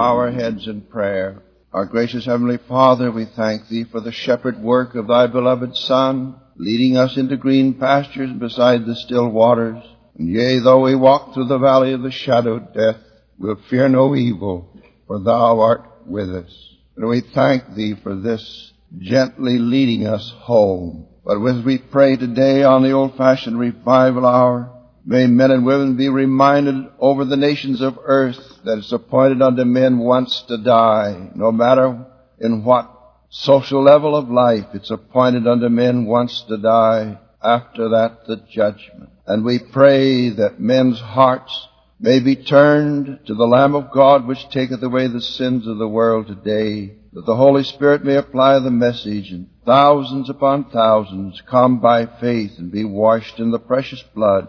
Bow 0.00 0.16
our 0.16 0.30
heads 0.30 0.66
in 0.66 0.80
prayer. 0.80 1.42
Our 1.74 1.84
gracious 1.84 2.24
Heavenly 2.24 2.56
Father, 2.66 3.12
we 3.12 3.26
thank 3.36 3.68
Thee 3.68 3.84
for 3.84 4.00
the 4.00 4.12
shepherd 4.12 4.58
work 4.58 4.94
of 4.94 5.08
Thy 5.08 5.26
beloved 5.26 5.76
Son, 5.76 6.36
leading 6.56 6.96
us 6.96 7.18
into 7.18 7.36
green 7.36 7.74
pastures 7.74 8.32
beside 8.32 8.86
the 8.86 8.96
still 8.96 9.28
waters. 9.28 9.84
And 10.16 10.26
yea, 10.26 10.58
though 10.60 10.80
we 10.80 10.94
walk 10.94 11.34
through 11.34 11.48
the 11.48 11.58
valley 11.58 11.92
of 11.92 12.00
the 12.00 12.10
shadow 12.10 12.54
of 12.54 12.72
death, 12.72 12.96
we'll 13.38 13.60
fear 13.68 13.90
no 13.90 14.16
evil, 14.16 14.74
for 15.06 15.18
Thou 15.18 15.60
art 15.60 15.86
with 16.06 16.34
us. 16.34 16.76
And 16.96 17.06
we 17.06 17.20
thank 17.20 17.74
Thee 17.74 17.94
for 18.02 18.16
this 18.16 18.72
gently 18.98 19.58
leading 19.58 20.06
us 20.06 20.32
home. 20.34 21.08
But 21.26 21.44
as 21.44 21.62
we 21.62 21.76
pray 21.76 22.16
today 22.16 22.62
on 22.62 22.82
the 22.82 22.92
old-fashioned 22.92 23.58
revival 23.58 24.24
hour, 24.24 24.72
May 25.04 25.26
men 25.26 25.50
and 25.50 25.64
women 25.64 25.96
be 25.96 26.10
reminded 26.10 26.86
over 26.98 27.24
the 27.24 27.36
nations 27.36 27.80
of 27.80 27.98
earth 28.04 28.60
that 28.64 28.78
it's 28.78 28.92
appointed 28.92 29.40
unto 29.40 29.64
men 29.64 29.98
once 29.98 30.42
to 30.42 30.58
die, 30.58 31.30
no 31.34 31.50
matter 31.50 32.06
in 32.38 32.64
what 32.64 32.90
social 33.30 33.82
level 33.82 34.14
of 34.14 34.30
life, 34.30 34.66
it's 34.74 34.90
appointed 34.90 35.46
unto 35.46 35.70
men 35.70 36.04
once 36.04 36.42
to 36.42 36.58
die, 36.58 37.18
after 37.42 37.88
that 37.88 38.26
the 38.26 38.36
judgment. 38.50 39.08
And 39.26 39.42
we 39.42 39.58
pray 39.58 40.28
that 40.30 40.60
men's 40.60 41.00
hearts 41.00 41.68
may 41.98 42.20
be 42.20 42.36
turned 42.36 43.20
to 43.26 43.34
the 43.34 43.46
Lamb 43.46 43.74
of 43.74 43.90
God 43.92 44.26
which 44.26 44.50
taketh 44.50 44.82
away 44.82 45.06
the 45.06 45.22
sins 45.22 45.66
of 45.66 45.78
the 45.78 45.88
world 45.88 46.26
today, 46.26 46.96
that 47.14 47.24
the 47.24 47.36
Holy 47.36 47.64
Spirit 47.64 48.04
may 48.04 48.16
apply 48.16 48.58
the 48.58 48.70
message 48.70 49.32
and 49.32 49.48
thousands 49.64 50.28
upon 50.28 50.70
thousands 50.70 51.42
come 51.48 51.80
by 51.80 52.04
faith 52.04 52.58
and 52.58 52.70
be 52.70 52.84
washed 52.84 53.38
in 53.38 53.50
the 53.50 53.58
precious 53.58 54.02
blood 54.14 54.48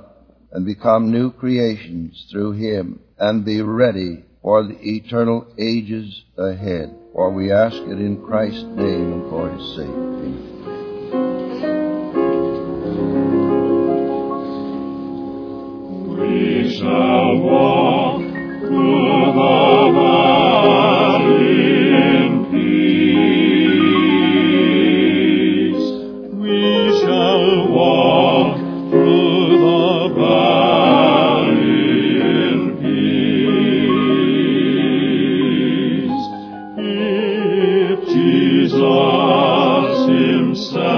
and 0.51 0.65
become 0.65 1.11
new 1.11 1.31
creations 1.31 2.27
through 2.31 2.51
him 2.53 2.99
and 3.17 3.45
be 3.45 3.61
ready 3.61 4.23
for 4.41 4.63
the 4.63 4.77
eternal 4.81 5.47
ages 5.57 6.23
ahead. 6.37 6.95
For 7.13 7.31
we 7.31 7.51
ask 7.51 7.75
it 7.75 7.99
in 7.99 8.23
Christ's 8.25 8.63
name 8.63 9.13
and 9.13 9.29
for 9.29 9.49
his 9.49 9.75
sake. 9.75 9.87
Amen. 9.87 10.47
We 16.07 16.77
shall 16.77 17.37
walk 17.39 18.21
through 18.21 19.33
the 19.33 19.70
Jesus. 38.71 40.07
Himself 40.07 40.90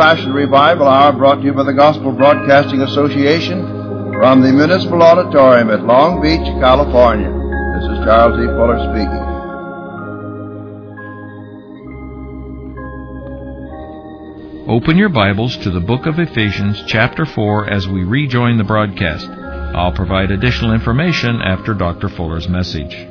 Passion 0.00 0.32
Revival 0.32 0.88
Hour 0.88 1.12
brought 1.12 1.40
to 1.40 1.44
you 1.44 1.52
by 1.52 1.62
the 1.62 1.74
Gospel 1.74 2.12
Broadcasting 2.12 2.80
Association 2.80 3.60
from 4.14 4.40
the 4.40 4.50
Municipal 4.50 5.02
Auditorium 5.02 5.68
at 5.68 5.84
Long 5.84 6.22
Beach, 6.22 6.40
California. 6.58 7.28
This 7.28 7.84
is 7.84 8.04
Charles 8.06 8.40
E. 8.40 8.46
Fuller 8.56 8.80
speaking. 8.88 9.24
Open 14.70 14.96
your 14.96 15.10
Bibles 15.10 15.58
to 15.58 15.70
the 15.70 15.80
book 15.80 16.06
of 16.06 16.18
Ephesians, 16.18 16.82
chapter 16.86 17.26
4, 17.26 17.68
as 17.68 17.86
we 17.86 18.02
rejoin 18.02 18.56
the 18.56 18.64
broadcast. 18.64 19.28
I'll 19.28 19.92
provide 19.92 20.30
additional 20.30 20.72
information 20.72 21.42
after 21.42 21.74
Dr. 21.74 22.08
Fuller's 22.08 22.48
message. 22.48 23.09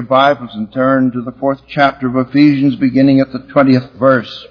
Your 0.00 0.08
Bibles 0.08 0.54
and 0.54 0.72
turn 0.72 1.12
to 1.12 1.20
the 1.20 1.32
fourth 1.32 1.60
chapter 1.68 2.08
of 2.08 2.28
Ephesians, 2.28 2.74
beginning 2.74 3.20
at 3.20 3.32
the 3.32 3.40
20th 3.40 3.98
verse. 3.98 4.46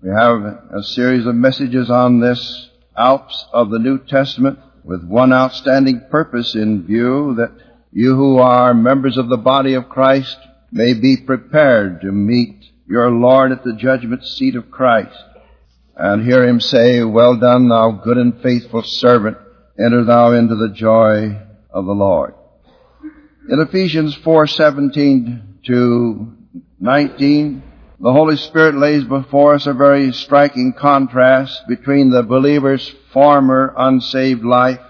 We 0.00 0.10
have 0.10 0.44
a 0.72 0.80
series 0.80 1.26
of 1.26 1.34
messages 1.34 1.90
on 1.90 2.20
this 2.20 2.70
Alps 2.96 3.46
of 3.52 3.70
the 3.70 3.80
New 3.80 3.98
Testament 3.98 4.60
with 4.84 5.02
one 5.02 5.32
outstanding 5.32 6.02
purpose 6.08 6.54
in 6.54 6.86
view 6.86 7.34
that 7.34 7.50
you 7.92 8.14
who 8.14 8.38
are 8.38 8.74
members 8.74 9.18
of 9.18 9.28
the 9.28 9.36
body 9.36 9.74
of 9.74 9.88
Christ 9.88 10.38
may 10.70 10.94
be 10.94 11.16
prepared 11.16 12.02
to 12.02 12.12
meet 12.12 12.66
your 12.86 13.10
Lord 13.10 13.50
at 13.50 13.64
the 13.64 13.74
judgment 13.74 14.24
seat 14.24 14.54
of 14.54 14.70
Christ 14.70 15.18
and 15.96 16.24
hear 16.24 16.46
him 16.46 16.60
say, 16.60 17.02
Well 17.02 17.36
done, 17.36 17.68
thou 17.68 17.90
good 17.90 18.18
and 18.18 18.40
faithful 18.40 18.84
servant, 18.84 19.36
enter 19.76 20.04
thou 20.04 20.30
into 20.30 20.54
the 20.54 20.72
joy 20.72 21.40
of 21.70 21.86
the 21.86 21.92
Lord. 21.92 22.34
In 23.48 23.60
Ephesians 23.60 24.16
4:17 24.16 25.62
to 25.66 26.32
19, 26.80 27.62
the 28.00 28.12
Holy 28.12 28.34
Spirit 28.34 28.74
lays 28.74 29.04
before 29.04 29.54
us 29.54 29.68
a 29.68 29.72
very 29.72 30.12
striking 30.12 30.72
contrast 30.72 31.62
between 31.68 32.10
the 32.10 32.24
believer's 32.24 32.92
former 33.12 33.72
unsaved 33.76 34.42
life 34.42 34.80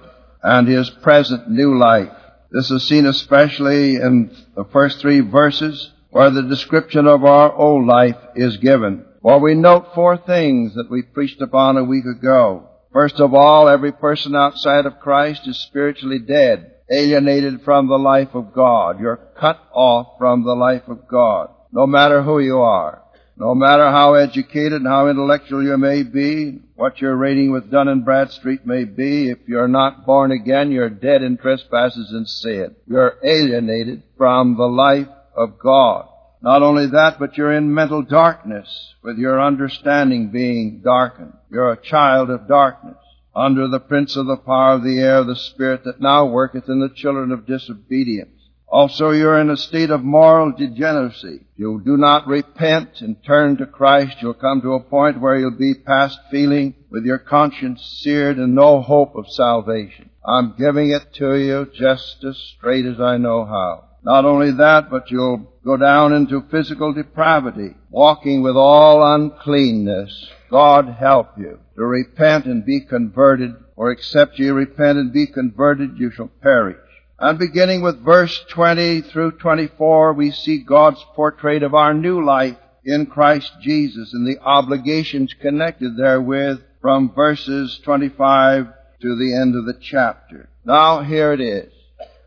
and 0.43 0.67
his 0.67 0.89
present 0.89 1.51
new 1.51 1.77
life. 1.77 2.09
This 2.51 2.71
is 2.71 2.89
seen 2.89 3.05
especially 3.05 3.97
in 3.97 4.31
the 4.57 4.65
first 4.65 5.01
three 5.01 5.21
verses 5.21 5.93
where 6.09 6.31
the 6.31 6.43
description 6.43 7.07
of 7.07 7.25
our 7.25 7.53
old 7.53 7.87
life 7.87 8.17
is 8.35 8.57
given. 8.57 9.05
For 9.21 9.39
we 9.39 9.55
note 9.55 9.95
four 9.95 10.17
things 10.17 10.75
that 10.77 10.91
we 10.91 11.03
preached 11.03 11.43
upon 11.43 11.77
a 11.77 11.85
week 11.85 12.07
ago. 12.07 12.71
First 12.91 13.21
of 13.21 13.35
all, 13.35 13.69
every 13.69 13.93
person 13.93 14.35
outside 14.35 14.87
of 14.87 15.01
Christ 15.01 15.47
is 15.47 15.59
spiritually 15.59 16.21
dead, 16.21 16.73
alienated 16.91 17.63
from 17.63 17.89
the 17.89 17.99
life 17.99 18.35
of 18.35 18.53
God. 18.53 19.01
You're 19.01 19.21
cut 19.39 19.59
off 19.73 20.19
from 20.19 20.45
the 20.45 20.55
life 20.55 20.89
of 20.89 21.09
God, 21.09 21.51
no 21.73 21.87
matter 21.87 22.23
who 22.23 22.39
you 22.39 22.59
are. 22.59 23.03
No 23.39 23.55
matter 23.55 23.91
how 23.91 24.15
educated 24.15 24.81
and 24.81 24.87
how 24.87 25.09
intellectual 25.09 25.63
you 25.63 25.77
may 25.77 26.03
be, 26.03 26.59
what 26.75 27.03
your 27.03 27.15
rating 27.15 27.53
with 27.53 27.71
Dun 27.71 27.87
and 27.87 28.03
Bradstreet 28.03 28.65
may 28.65 28.85
be, 28.85 29.29
if 29.29 29.41
you're 29.47 29.69
not 29.69 30.07
born 30.07 30.33
again, 30.33 30.73
you're 30.73 30.89
dead 30.89 31.23
in 31.23 31.37
trespasses 31.37 32.13
and 32.13 32.27
sin. 32.27 32.75
You're 32.87 33.19
alienated 33.23 34.05
from 34.17 34.57
the 34.57 34.65
life 34.65 35.09
of 35.37 35.59
God. 35.59 36.09
Not 36.41 36.63
only 36.63 36.87
that, 36.87 37.19
but 37.19 37.37
you're 37.37 37.53
in 37.53 37.75
mental 37.75 38.03
darkness, 38.03 38.95
with 39.03 39.19
your 39.19 39.43
understanding 39.43 40.31
being 40.31 40.81
darkened. 40.83 41.35
You're 41.51 41.73
a 41.73 41.83
child 41.83 42.31
of 42.31 42.49
darkness, 42.49 42.97
under 43.37 43.69
the 43.69 43.79
prince 43.79 44.17
of 44.17 44.27
the 44.27 44.39
power 44.39 44.73
of 44.73 44.83
the 44.83 44.99
air, 44.99 45.23
the 45.23 45.37
spirit 45.37 45.85
that 45.85 46.01
now 46.01 46.25
worketh 46.25 46.69
in 46.69 46.81
the 46.81 46.89
children 46.89 47.31
of 47.31 47.47
disobedience. 47.47 48.31
Also, 48.69 49.11
you're 49.11 49.39
in 49.39 49.51
a 49.51 49.57
state 49.57 49.91
of 49.91 50.03
moral 50.03 50.53
degeneracy. 50.53 51.37
If 51.43 51.59
You 51.59 51.81
do 51.85 51.97
not 51.97 52.27
repent 52.27 53.01
and 53.01 53.23
turn 53.23 53.59
to 53.59 53.67
Christ. 53.67 54.17
You'll 54.21 54.35
come 54.35 54.61
to 54.63 54.73
a 54.73 54.81
point 54.81 55.21
where 55.21 55.39
you'll 55.39 55.53
be 55.53 55.75
past 55.75 56.19
feeling 56.31 56.75
with 56.91 57.05
your 57.05 57.19
conscience 57.19 58.01
seared 58.03 58.39
and 58.39 58.55
no 58.55 58.81
hope 58.81 59.15
of 59.15 59.31
salvation. 59.31 60.11
I'm 60.27 60.55
giving 60.59 60.91
it 60.91 61.15
to 61.15 61.37
you 61.37 61.71
just 61.73 62.25
as 62.25 62.37
straight 62.57 62.87
as 62.87 63.01
I 63.01 63.19
know 63.19 63.45
how. 63.45 63.85
Not 64.03 64.25
only 64.25 64.51
that, 64.53 64.91
but 64.91 65.11
you'll 65.11 65.53
go 65.65 65.77
down 65.77 66.13
into 66.13 66.41
physical 66.51 66.93
depravity, 66.93 67.75
walking 67.91 68.43
with 68.43 68.57
all 68.57 69.15
uncleanness. 69.15 70.31
God 70.51 70.89
help 70.99 71.39
you 71.39 71.59
to 71.77 71.85
repent 71.85 72.47
and 72.47 72.65
be 72.65 72.81
converted, 72.81 73.55
or 73.77 73.91
except 73.91 74.39
ye 74.39 74.49
repent 74.49 74.99
and 74.99 75.13
be 75.13 75.27
converted, 75.27 75.99
you 75.99 76.11
shall 76.11 76.31
perish. 76.43 76.79
And 77.19 77.39
beginning 77.39 77.83
with 77.83 78.05
verse 78.05 78.45
20 78.51 79.01
through 79.03 79.33
24, 79.33 80.13
we 80.13 80.31
see 80.31 80.59
God's 80.59 81.03
portrait 81.15 81.63
of 81.63 81.75
our 81.75 81.95
new 81.95 82.25
life 82.25 82.57
in 82.85 83.07
Christ 83.07 83.53
Jesus 83.61 84.13
and 84.13 84.27
the 84.27 84.39
obligations 84.41 85.35
connected 85.41 85.97
therewith 85.97 86.61
from 86.81 87.13
verses 87.15 87.81
25 87.85 88.67
to 89.01 89.17
the 89.17 89.35
end 89.35 89.57
of 89.57 89.67
the 89.67 89.79
chapter. 89.81 90.49
Now 90.65 91.03
here 91.03 91.33
it 91.33 91.41
is. 91.41 91.73